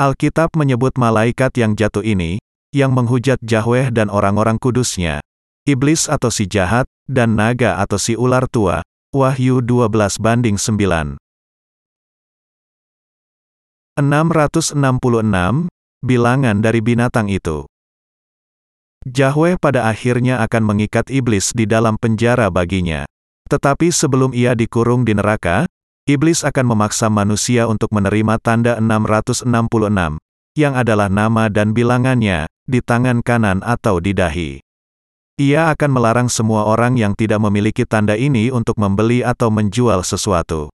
Alkitab 0.00 0.56
menyebut 0.56 0.96
malaikat 0.96 1.52
yang 1.60 1.76
jatuh 1.76 2.00
ini, 2.00 2.40
yang 2.72 2.96
menghujat 2.96 3.36
Yahweh 3.44 3.92
dan 3.92 4.08
orang-orang 4.08 4.56
kudusnya, 4.56 5.20
iblis 5.68 6.08
atau 6.08 6.32
si 6.32 6.48
jahat, 6.48 6.88
dan 7.04 7.36
naga 7.36 7.76
atau 7.84 8.00
si 8.00 8.16
ular 8.16 8.48
tua, 8.48 8.80
Wahyu 9.12 9.60
12 9.60 9.92
banding 10.16 10.56
9. 10.56 11.20
666, 13.98 14.76
bilangan 16.04 16.56
dari 16.62 16.80
binatang 16.84 17.26
itu. 17.26 17.66
Yahweh 19.08 19.56
pada 19.56 19.88
akhirnya 19.88 20.44
akan 20.44 20.62
mengikat 20.62 21.08
iblis 21.08 21.56
di 21.56 21.64
dalam 21.64 21.96
penjara 21.96 22.52
baginya. 22.52 23.08
Tetapi 23.48 23.88
sebelum 23.90 24.36
ia 24.36 24.52
dikurung 24.52 25.02
di 25.02 25.16
neraka, 25.16 25.64
iblis 26.04 26.46
akan 26.46 26.76
memaksa 26.76 27.08
manusia 27.08 27.66
untuk 27.66 27.90
menerima 27.90 28.38
tanda 28.38 28.76
666, 28.76 29.48
yang 30.54 30.74
adalah 30.76 31.08
nama 31.08 31.48
dan 31.50 31.72
bilangannya, 31.72 32.46
di 32.68 32.78
tangan 32.84 33.24
kanan 33.24 33.64
atau 33.64 33.98
di 33.98 34.14
dahi. 34.14 34.62
Ia 35.40 35.72
akan 35.72 35.90
melarang 35.90 36.28
semua 36.28 36.68
orang 36.68 37.00
yang 37.00 37.16
tidak 37.16 37.40
memiliki 37.40 37.88
tanda 37.88 38.12
ini 38.12 38.52
untuk 38.52 38.76
membeli 38.76 39.24
atau 39.24 39.48
menjual 39.48 40.04
sesuatu. 40.04 40.68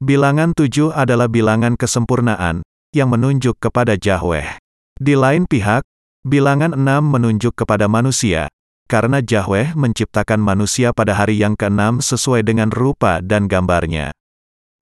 Bilangan 0.00 0.56
tujuh 0.56 0.96
adalah 0.96 1.28
bilangan 1.28 1.76
kesempurnaan, 1.76 2.64
yang 2.96 3.12
menunjuk 3.12 3.60
kepada 3.60 4.00
Yahweh. 4.00 4.56
Di 4.96 5.12
lain 5.12 5.44
pihak, 5.44 5.84
bilangan 6.24 6.72
enam 6.72 7.04
menunjuk 7.04 7.52
kepada 7.52 7.84
manusia, 7.84 8.48
karena 8.88 9.20
Yahweh 9.20 9.76
menciptakan 9.76 10.40
manusia 10.40 10.96
pada 10.96 11.12
hari 11.12 11.36
yang 11.36 11.52
keenam 11.52 12.00
sesuai 12.00 12.48
dengan 12.48 12.72
rupa 12.72 13.20
dan 13.20 13.44
gambarnya. 13.44 14.08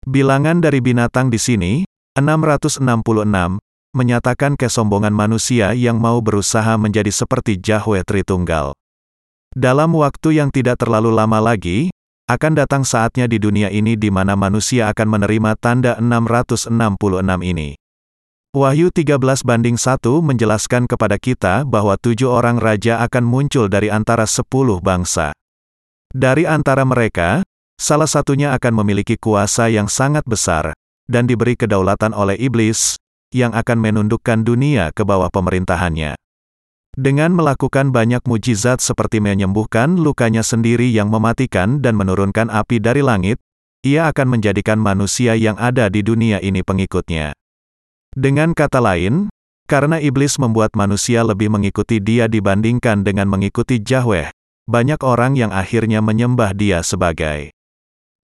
Bilangan 0.02 0.58
dari 0.58 0.82
binatang 0.82 1.30
di 1.30 1.38
sini, 1.38 1.86
666, 2.18 2.82
menyatakan 3.94 4.58
kesombongan 4.58 5.14
manusia 5.14 5.78
yang 5.78 6.02
mau 6.02 6.18
berusaha 6.18 6.74
menjadi 6.74 7.14
seperti 7.14 7.62
Yahweh 7.62 8.02
Tritunggal. 8.02 8.74
Dalam 9.54 9.94
waktu 9.94 10.42
yang 10.42 10.50
tidak 10.50 10.82
terlalu 10.82 11.14
lama 11.14 11.38
lagi, 11.38 11.93
akan 12.24 12.56
datang 12.56 12.88
saatnya 12.88 13.28
di 13.28 13.36
dunia 13.36 13.68
ini 13.68 14.00
di 14.00 14.08
mana 14.08 14.32
manusia 14.32 14.88
akan 14.88 15.20
menerima 15.20 15.60
tanda 15.60 16.00
666 16.00 16.72
ini. 17.44 17.76
Wahyu 18.54 18.88
13 18.88 19.20
banding 19.44 19.76
1 19.76 20.00
menjelaskan 20.24 20.88
kepada 20.88 21.20
kita 21.20 21.68
bahwa 21.68 22.00
tujuh 22.00 22.30
orang 22.30 22.56
raja 22.56 23.02
akan 23.04 23.26
muncul 23.26 23.68
dari 23.68 23.92
antara 23.92 24.24
sepuluh 24.24 24.80
bangsa. 24.80 25.36
Dari 26.14 26.48
antara 26.48 26.86
mereka, 26.86 27.44
salah 27.76 28.08
satunya 28.08 28.54
akan 28.56 28.72
memiliki 28.80 29.18
kuasa 29.18 29.68
yang 29.68 29.90
sangat 29.90 30.22
besar, 30.24 30.72
dan 31.10 31.26
diberi 31.28 31.58
kedaulatan 31.58 32.14
oleh 32.14 32.38
iblis, 32.38 32.96
yang 33.34 33.52
akan 33.52 33.82
menundukkan 33.82 34.46
dunia 34.46 34.94
ke 34.94 35.02
bawah 35.02 35.28
pemerintahannya. 35.28 36.14
Dengan 36.94 37.34
melakukan 37.34 37.90
banyak 37.90 38.22
mujizat 38.22 38.78
seperti 38.78 39.18
menyembuhkan 39.18 39.98
lukanya 39.98 40.46
sendiri 40.46 40.86
yang 40.94 41.10
mematikan 41.10 41.82
dan 41.82 41.98
menurunkan 41.98 42.46
api 42.54 42.78
dari 42.78 43.02
langit, 43.02 43.42
ia 43.82 44.06
akan 44.14 44.38
menjadikan 44.38 44.78
manusia 44.78 45.34
yang 45.34 45.58
ada 45.58 45.90
di 45.90 46.06
dunia 46.06 46.38
ini 46.38 46.62
pengikutnya. 46.62 47.34
Dengan 48.14 48.54
kata 48.54 48.78
lain, 48.78 49.26
karena 49.66 49.98
iblis 49.98 50.38
membuat 50.38 50.78
manusia 50.78 51.26
lebih 51.26 51.50
mengikuti 51.50 51.98
dia 51.98 52.30
dibandingkan 52.30 53.02
dengan 53.02 53.26
mengikuti 53.26 53.82
Yahweh, 53.82 54.30
banyak 54.70 55.02
orang 55.02 55.34
yang 55.34 55.50
akhirnya 55.50 55.98
menyembah 55.98 56.54
dia 56.54 56.80
sebagai 56.86 57.50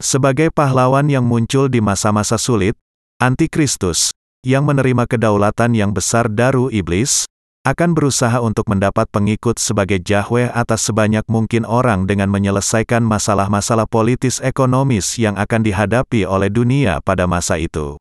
sebagai 0.02 0.52
pahlawan 0.52 1.08
yang 1.08 1.24
muncul 1.24 1.72
di 1.72 1.80
masa-masa 1.80 2.36
sulit, 2.36 2.76
antikristus, 3.16 4.12
yang 4.44 4.66
menerima 4.68 5.08
kedaulatan 5.08 5.72
yang 5.72 5.94
besar 5.94 6.28
daru 6.28 6.68
iblis, 6.68 7.24
akan 7.66 7.98
berusaha 7.98 8.38
untuk 8.38 8.70
mendapat 8.70 9.10
pengikut 9.10 9.58
sebagai 9.58 9.98
Yahweh 9.98 10.54
atas 10.54 10.86
sebanyak 10.86 11.26
mungkin 11.26 11.66
orang 11.66 12.06
dengan 12.06 12.30
menyelesaikan 12.30 13.02
masalah-masalah 13.02 13.90
politis 13.90 14.38
ekonomis 14.38 15.18
yang 15.18 15.34
akan 15.34 15.66
dihadapi 15.66 16.22
oleh 16.22 16.46
dunia 16.46 17.02
pada 17.02 17.26
masa 17.26 17.58
itu. 17.58 17.98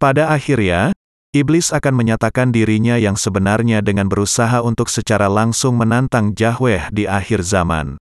Pada 0.00 0.32
akhirnya, 0.32 0.96
iblis 1.36 1.68
akan 1.68 2.00
menyatakan 2.00 2.48
dirinya 2.48 2.96
yang 2.96 3.20
sebenarnya 3.20 3.84
dengan 3.84 4.08
berusaha 4.08 4.64
untuk 4.64 4.88
secara 4.88 5.28
langsung 5.28 5.76
menantang 5.76 6.32
Yahweh 6.32 6.88
di 6.88 7.04
akhir 7.04 7.44
zaman. 7.44 8.00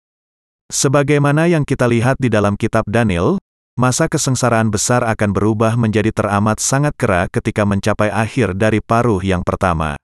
Sebagaimana 0.73 1.45
yang 1.45 1.61
kita 1.61 1.85
lihat 1.85 2.17
di 2.17 2.33
dalam 2.33 2.57
kitab 2.57 2.89
Daniel, 2.89 3.37
masa 3.77 4.09
kesengsaraan 4.09 4.73
besar 4.73 5.05
akan 5.05 5.29
berubah 5.29 5.77
menjadi 5.77 6.09
teramat 6.09 6.57
sangat 6.57 6.97
kera 6.97 7.29
ketika 7.29 7.69
mencapai 7.69 8.09
akhir 8.09 8.57
dari 8.57 8.81
paruh 8.81 9.21
yang 9.21 9.45
pertama. 9.45 10.01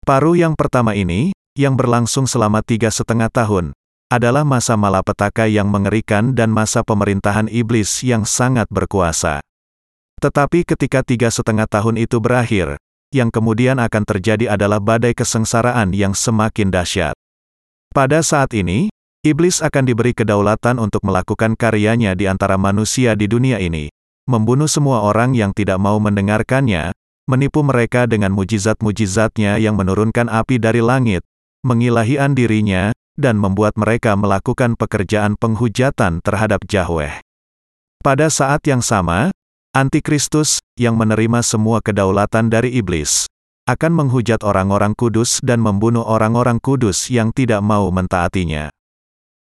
Paruh 0.00 0.34
yang 0.34 0.56
pertama 0.56 0.96
ini, 0.96 1.36
yang 1.52 1.76
berlangsung 1.76 2.24
selama 2.24 2.64
tiga 2.64 2.88
setengah 2.88 3.28
tahun, 3.28 3.76
adalah 4.10 4.42
masa 4.42 4.74
malapetaka 4.74 5.46
yang 5.46 5.70
mengerikan 5.70 6.34
dan 6.34 6.50
masa 6.50 6.82
pemerintahan 6.82 7.46
iblis 7.46 8.02
yang 8.02 8.26
sangat 8.26 8.66
berkuasa. 8.72 9.38
Tetapi 10.18 10.66
ketika 10.66 11.06
tiga 11.06 11.30
setengah 11.30 11.70
tahun 11.70 11.96
itu 12.00 12.18
berakhir, 12.18 12.76
yang 13.14 13.30
kemudian 13.30 13.78
akan 13.78 14.02
terjadi 14.02 14.54
adalah 14.54 14.82
badai 14.82 15.14
kesengsaraan 15.14 15.94
yang 15.94 16.12
semakin 16.12 16.70
dahsyat. 16.74 17.14
Pada 17.90 18.22
saat 18.22 18.54
ini, 18.54 18.90
iblis 19.26 19.58
akan 19.62 19.84
diberi 19.86 20.14
kedaulatan 20.14 20.78
untuk 20.78 21.02
melakukan 21.02 21.58
karyanya 21.58 22.14
di 22.14 22.30
antara 22.30 22.54
manusia 22.54 23.18
di 23.18 23.26
dunia 23.26 23.58
ini, 23.58 23.90
membunuh 24.30 24.70
semua 24.70 25.02
orang 25.02 25.34
yang 25.34 25.50
tidak 25.50 25.78
mau 25.82 25.98
mendengarkannya, 25.98 26.94
menipu 27.28 27.60
mereka 27.60 28.08
dengan 28.08 28.32
mujizat-mujizatnya 28.32 29.60
yang 29.60 29.76
menurunkan 29.76 30.30
api 30.30 30.56
dari 30.62 30.80
langit, 30.80 31.26
mengilahian 31.66 32.32
dirinya, 32.32 32.94
dan 33.20 33.36
membuat 33.36 33.76
mereka 33.76 34.16
melakukan 34.16 34.78
pekerjaan 34.78 35.36
penghujatan 35.36 36.24
terhadap 36.24 36.64
Yahweh. 36.64 37.20
Pada 38.00 38.32
saat 38.32 38.64
yang 38.64 38.80
sama, 38.80 39.28
Antikristus, 39.76 40.64
yang 40.74 40.96
menerima 40.96 41.44
semua 41.44 41.84
kedaulatan 41.84 42.48
dari 42.48 42.74
iblis, 42.74 43.28
akan 43.68 43.92
menghujat 43.92 44.42
orang-orang 44.42 44.96
kudus 44.96 45.38
dan 45.44 45.62
membunuh 45.62 46.02
orang-orang 46.02 46.58
kudus 46.58 47.06
yang 47.12 47.30
tidak 47.30 47.60
mau 47.62 47.86
mentaatinya. 47.92 48.72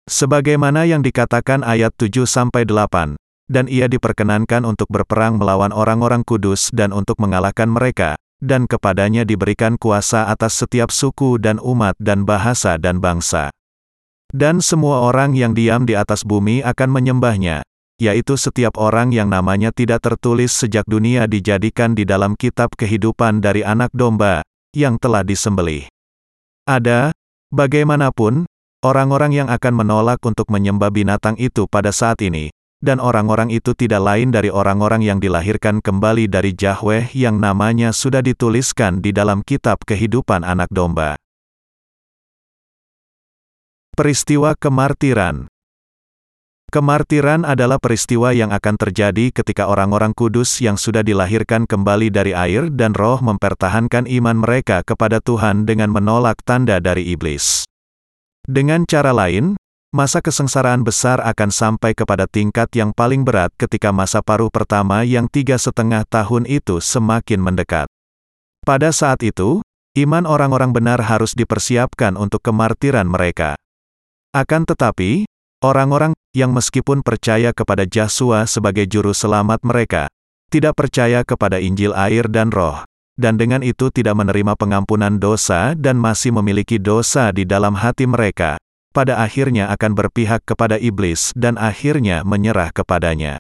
Sebagaimana 0.07 0.83
yang 0.83 0.99
dikatakan 0.99 1.63
ayat 1.63 1.95
7-8, 1.95 3.19
dan 3.47 3.71
ia 3.71 3.88
diperkenankan 3.88 4.67
untuk 4.67 4.91
berperang 4.91 5.39
melawan 5.39 5.71
orang-orang 5.71 6.23
kudus 6.27 6.71
dan 6.75 6.91
untuk 6.91 7.19
mengalahkan 7.19 7.71
mereka, 7.71 8.19
dan 8.43 8.69
kepadanya 8.69 9.25
diberikan 9.25 9.79
kuasa 9.79 10.29
atas 10.29 10.60
setiap 10.60 10.93
suku 10.93 11.41
dan 11.41 11.57
umat 11.63 11.97
dan 11.97 12.27
bahasa 12.27 12.77
dan 12.77 12.99
bangsa. 13.01 13.49
Dan 14.27 14.60
semua 14.60 15.07
orang 15.07 15.33
yang 15.33 15.55
diam 15.55 15.88
di 15.88 15.95
atas 15.95 16.27
bumi 16.27 16.60
akan 16.60 16.89
menyembahnya, 16.91 17.63
yaitu 17.97 18.36
setiap 18.36 18.75
orang 18.75 19.15
yang 19.15 19.31
namanya 19.31 19.71
tidak 19.71 20.03
tertulis 20.03 20.51
sejak 20.51 20.83
dunia 20.83 21.25
dijadikan 21.25 21.95
di 21.95 22.03
dalam 22.03 22.36
kitab 22.36 22.75
kehidupan 22.75 23.39
dari 23.39 23.63
anak 23.63 23.89
domba, 23.95 24.43
yang 24.75 24.99
telah 24.99 25.23
disembelih. 25.23 25.88
Ada, 26.67 27.15
bagaimanapun, 27.55 28.43
orang-orang 28.83 29.31
yang 29.31 29.49
akan 29.49 29.73
menolak 29.73 30.19
untuk 30.27 30.51
menyembah 30.51 30.91
binatang 30.91 31.39
itu 31.39 31.63
pada 31.65 31.95
saat 31.95 32.19
ini, 32.19 32.51
dan 32.77 33.01
orang-orang 33.01 33.49
itu 33.49 33.73
tidak 33.73 34.05
lain 34.05 34.29
dari 34.29 34.53
orang-orang 34.53 35.01
yang 35.01 35.17
dilahirkan 35.17 35.81
kembali 35.81 36.29
dari 36.29 36.53
Yahweh 36.53 37.09
yang 37.17 37.41
namanya 37.41 37.89
sudah 37.89 38.21
dituliskan 38.21 39.01
di 39.01 39.09
dalam 39.09 39.41
kitab 39.41 39.81
kehidupan 39.81 40.45
anak 40.45 40.69
domba. 40.69 41.17
Peristiwa 43.97 44.53
kemartiran 44.53 45.49
Kemartiran 46.67 47.47
adalah 47.47 47.79
peristiwa 47.79 48.35
yang 48.35 48.51
akan 48.51 48.75
terjadi 48.75 49.31
ketika 49.31 49.71
orang-orang 49.71 50.11
kudus 50.11 50.59
yang 50.59 50.75
sudah 50.75 50.99
dilahirkan 50.99 51.63
kembali 51.63 52.11
dari 52.11 52.35
air 52.35 52.67
dan 52.67 52.91
roh 52.91 53.23
mempertahankan 53.23 54.03
iman 54.03 54.43
mereka 54.43 54.83
kepada 54.83 55.23
Tuhan 55.23 55.63
dengan 55.63 55.89
menolak 55.89 56.43
tanda 56.43 56.83
dari 56.83 57.07
iblis. 57.07 57.63
Dengan 58.45 58.83
cara 58.83 59.15
lain, 59.15 59.55
Masa 59.97 60.21
kesengsaraan 60.21 60.86
besar 60.86 61.17
akan 61.25 61.49
sampai 61.49 61.97
kepada 61.97 62.29
tingkat 62.29 62.69
yang 62.77 62.93
paling 62.93 63.25
berat 63.25 63.49
ketika 63.57 63.89
masa 63.89 64.21
paruh 64.21 64.53
pertama 64.53 65.01
yang 65.01 65.25
tiga 65.25 65.57
setengah 65.57 66.05
tahun 66.05 66.45
itu 66.45 66.77
semakin 66.77 67.41
mendekat. 67.41 67.89
Pada 68.62 68.93
saat 68.93 69.25
itu, 69.25 69.65
iman 69.97 70.29
orang-orang 70.29 70.69
benar 70.69 71.01
harus 71.01 71.33
dipersiapkan 71.33 72.13
untuk 72.13 72.45
kemartiran 72.45 73.10
mereka. 73.10 73.57
Akan 74.38 74.69
tetapi, 74.69 75.25
orang-orang 75.65 76.13
yang 76.29 76.53
meskipun 76.53 77.01
percaya 77.01 77.49
kepada 77.49 77.89
Yesus 77.89 78.53
sebagai 78.53 78.86
juru 78.86 79.17
selamat 79.17 79.65
mereka, 79.65 80.13
tidak 80.53 80.77
percaya 80.77 81.25
kepada 81.25 81.57
Injil 81.57 81.97
air 81.97 82.29
dan 82.29 82.53
roh, 82.53 82.86
dan 83.17 83.41
dengan 83.41 83.65
itu 83.65 83.89
tidak 83.89 84.13
menerima 84.13 84.62
pengampunan 84.62 85.17
dosa 85.17 85.73
dan 85.73 85.97
masih 85.97 86.38
memiliki 86.38 86.77
dosa 86.77 87.33
di 87.33 87.49
dalam 87.49 87.73
hati 87.73 88.05
mereka, 88.05 88.62
pada 88.97 89.21
akhirnya 89.21 89.69
akan 89.69 89.93
berpihak 89.93 90.41
kepada 90.41 90.81
iblis 90.81 91.29
dan 91.38 91.53
akhirnya 91.62 92.25
menyerah 92.25 92.73
kepadanya. 92.73 93.38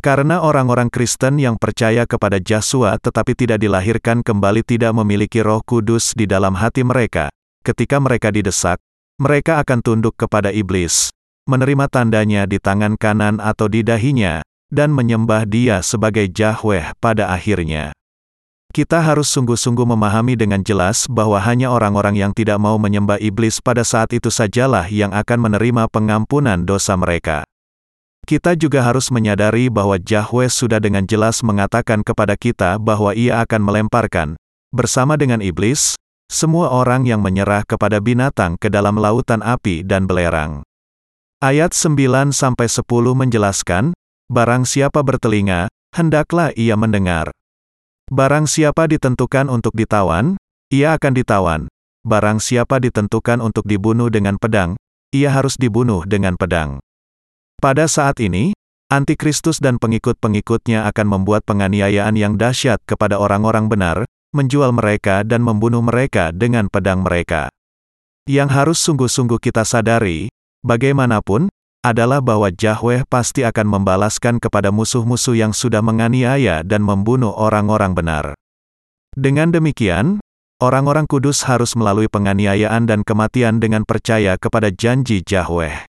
Karena 0.00 0.40
orang-orang 0.40 0.88
Kristen 0.88 1.36
yang 1.36 1.60
percaya 1.60 2.08
kepada 2.08 2.40
Yesus 2.40 2.96
tetapi 3.04 3.36
tidak 3.36 3.60
dilahirkan 3.60 4.24
kembali 4.24 4.64
tidak 4.64 4.96
memiliki 4.96 5.44
roh 5.44 5.60
kudus 5.60 6.16
di 6.16 6.24
dalam 6.24 6.56
hati 6.56 6.80
mereka, 6.80 7.28
ketika 7.60 8.00
mereka 8.00 8.32
didesak, 8.32 8.80
mereka 9.20 9.60
akan 9.60 9.84
tunduk 9.84 10.16
kepada 10.16 10.48
iblis, 10.48 11.12
menerima 11.44 11.92
tandanya 11.92 12.48
di 12.48 12.56
tangan 12.56 12.96
kanan 12.96 13.36
atau 13.36 13.68
di 13.68 13.84
dahinya, 13.84 14.40
dan 14.72 14.88
menyembah 14.88 15.44
dia 15.44 15.84
sebagai 15.84 16.32
Yahweh 16.32 16.96
pada 16.96 17.28
akhirnya. 17.28 17.92
Kita 18.70 19.02
harus 19.02 19.26
sungguh-sungguh 19.34 19.82
memahami 19.82 20.38
dengan 20.38 20.62
jelas 20.62 21.10
bahwa 21.10 21.42
hanya 21.42 21.74
orang-orang 21.74 22.14
yang 22.14 22.30
tidak 22.30 22.54
mau 22.62 22.78
menyembah 22.78 23.18
iblis 23.18 23.58
pada 23.58 23.82
saat 23.82 24.14
itu 24.14 24.30
sajalah 24.30 24.86
yang 24.86 25.10
akan 25.10 25.50
menerima 25.50 25.90
pengampunan 25.90 26.62
dosa 26.62 26.94
mereka. 26.94 27.42
Kita 28.30 28.54
juga 28.54 28.86
harus 28.86 29.10
menyadari 29.10 29.66
bahwa 29.66 29.98
Yahweh 29.98 30.46
sudah 30.46 30.78
dengan 30.78 31.02
jelas 31.02 31.42
mengatakan 31.42 32.06
kepada 32.06 32.38
kita 32.38 32.78
bahwa 32.78 33.10
ia 33.10 33.42
akan 33.42 33.58
melemparkan, 33.58 34.28
bersama 34.70 35.18
dengan 35.18 35.42
iblis, 35.42 35.98
semua 36.30 36.70
orang 36.70 37.10
yang 37.10 37.18
menyerah 37.26 37.66
kepada 37.66 37.98
binatang 37.98 38.54
ke 38.54 38.70
dalam 38.70 39.02
lautan 39.02 39.42
api 39.42 39.82
dan 39.82 40.06
belerang. 40.06 40.62
Ayat 41.42 41.74
9-10 41.74 42.30
menjelaskan, 43.18 43.98
Barang 44.30 44.62
siapa 44.62 45.02
bertelinga, 45.02 45.66
hendaklah 45.90 46.54
ia 46.54 46.78
mendengar. 46.78 47.34
Barang 48.10 48.50
siapa 48.50 48.90
ditentukan 48.90 49.46
untuk 49.46 49.70
ditawan, 49.78 50.34
ia 50.66 50.98
akan 50.98 51.14
ditawan. 51.14 51.60
Barang 52.02 52.42
siapa 52.42 52.82
ditentukan 52.82 53.38
untuk 53.38 53.70
dibunuh 53.70 54.10
dengan 54.10 54.34
pedang, 54.34 54.74
ia 55.14 55.30
harus 55.30 55.54
dibunuh 55.54 56.02
dengan 56.02 56.34
pedang. 56.34 56.82
Pada 57.62 57.86
saat 57.86 58.18
ini, 58.18 58.50
Antikristus 58.90 59.62
dan 59.62 59.78
pengikut-pengikutnya 59.78 60.90
akan 60.90 61.06
membuat 61.06 61.46
penganiayaan 61.46 62.18
yang 62.18 62.34
dahsyat 62.34 62.82
kepada 62.82 63.14
orang-orang 63.14 63.70
benar, 63.70 64.02
menjual 64.34 64.74
mereka 64.74 65.22
dan 65.22 65.46
membunuh 65.46 65.78
mereka 65.78 66.34
dengan 66.34 66.66
pedang 66.66 67.06
mereka. 67.06 67.46
Yang 68.26 68.50
harus 68.50 68.78
sungguh-sungguh 68.82 69.38
kita 69.38 69.62
sadari, 69.62 70.26
bagaimanapun, 70.66 71.46
adalah 71.80 72.20
bahwa 72.20 72.52
Yahweh 72.52 73.08
pasti 73.08 73.40
akan 73.40 73.80
membalaskan 73.80 74.36
kepada 74.36 74.68
musuh-musuh 74.68 75.32
yang 75.32 75.56
sudah 75.56 75.80
menganiaya 75.80 76.60
dan 76.60 76.84
membunuh 76.84 77.32
orang-orang 77.32 77.96
benar. 77.96 78.36
Dengan 79.16 79.48
demikian, 79.50 80.20
orang-orang 80.60 81.08
kudus 81.08 81.48
harus 81.48 81.72
melalui 81.72 82.06
penganiayaan 82.06 82.84
dan 82.84 83.00
kematian 83.00 83.58
dengan 83.58 83.88
percaya 83.88 84.36
kepada 84.36 84.68
janji 84.68 85.24
Yahweh. 85.24 85.88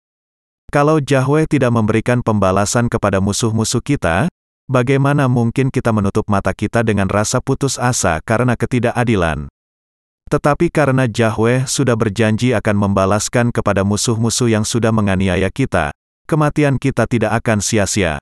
Kalau 0.73 0.99
Yahweh 0.99 1.47
tidak 1.47 1.71
memberikan 1.71 2.25
pembalasan 2.25 2.89
kepada 2.89 3.21
musuh-musuh 3.21 3.79
kita, 3.79 4.27
bagaimana 4.65 5.29
mungkin 5.29 5.69
kita 5.69 5.93
menutup 5.93 6.25
mata 6.27 6.51
kita 6.51 6.81
dengan 6.81 7.07
rasa 7.07 7.39
putus 7.39 7.77
asa 7.77 8.19
karena 8.25 8.57
ketidakadilan? 8.57 9.47
Tetapi 10.25 10.73
karena 10.73 11.05
Yahweh 11.05 11.69
sudah 11.69 11.93
berjanji 11.93 12.57
akan 12.57 12.75
membalaskan 12.81 13.53
kepada 13.53 13.85
musuh-musuh 13.85 14.49
yang 14.49 14.65
sudah 14.65 14.89
menganiaya 14.89 15.53
kita, 15.53 15.93
kematian 16.25 16.81
kita 16.81 17.05
tidak 17.05 17.37
akan 17.45 17.61
sia-sia. 17.61 18.17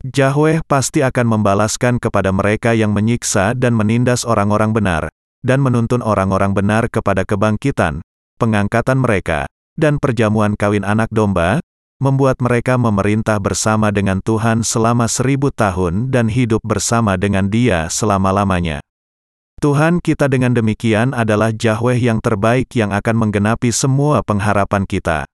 Yahweh 0.00 0.64
pasti 0.64 1.04
akan 1.04 1.38
membalaskan 1.38 2.00
kepada 2.00 2.32
mereka 2.32 2.72
yang 2.72 2.96
menyiksa 2.96 3.52
dan 3.52 3.76
menindas 3.76 4.24
orang-orang 4.24 4.72
benar, 4.72 5.12
dan 5.44 5.60
menuntun 5.60 6.00
orang-orang 6.00 6.56
benar 6.56 6.88
kepada 6.88 7.28
kebangkitan, 7.28 8.00
pengangkatan 8.40 8.96
mereka, 8.96 9.44
dan 9.76 10.00
perjamuan 10.00 10.56
kawin 10.56 10.86
anak 10.86 11.12
domba, 11.12 11.60
membuat 12.00 12.40
mereka 12.40 12.80
memerintah 12.80 13.36
bersama 13.42 13.92
dengan 13.92 14.24
Tuhan 14.24 14.64
selama 14.64 15.10
seribu 15.10 15.52
tahun 15.52 16.08
dan 16.08 16.32
hidup 16.32 16.62
bersama 16.64 17.20
dengan 17.20 17.52
dia 17.52 17.90
selama-lamanya. 17.92 18.80
Tuhan 19.58 19.98
kita 19.98 20.30
dengan 20.30 20.54
demikian 20.54 21.10
adalah 21.10 21.50
Yahweh 21.50 21.98
yang 21.98 22.22
terbaik 22.22 22.70
yang 22.78 22.94
akan 22.94 23.26
menggenapi 23.26 23.74
semua 23.74 24.22
pengharapan 24.22 24.86
kita. 24.86 25.26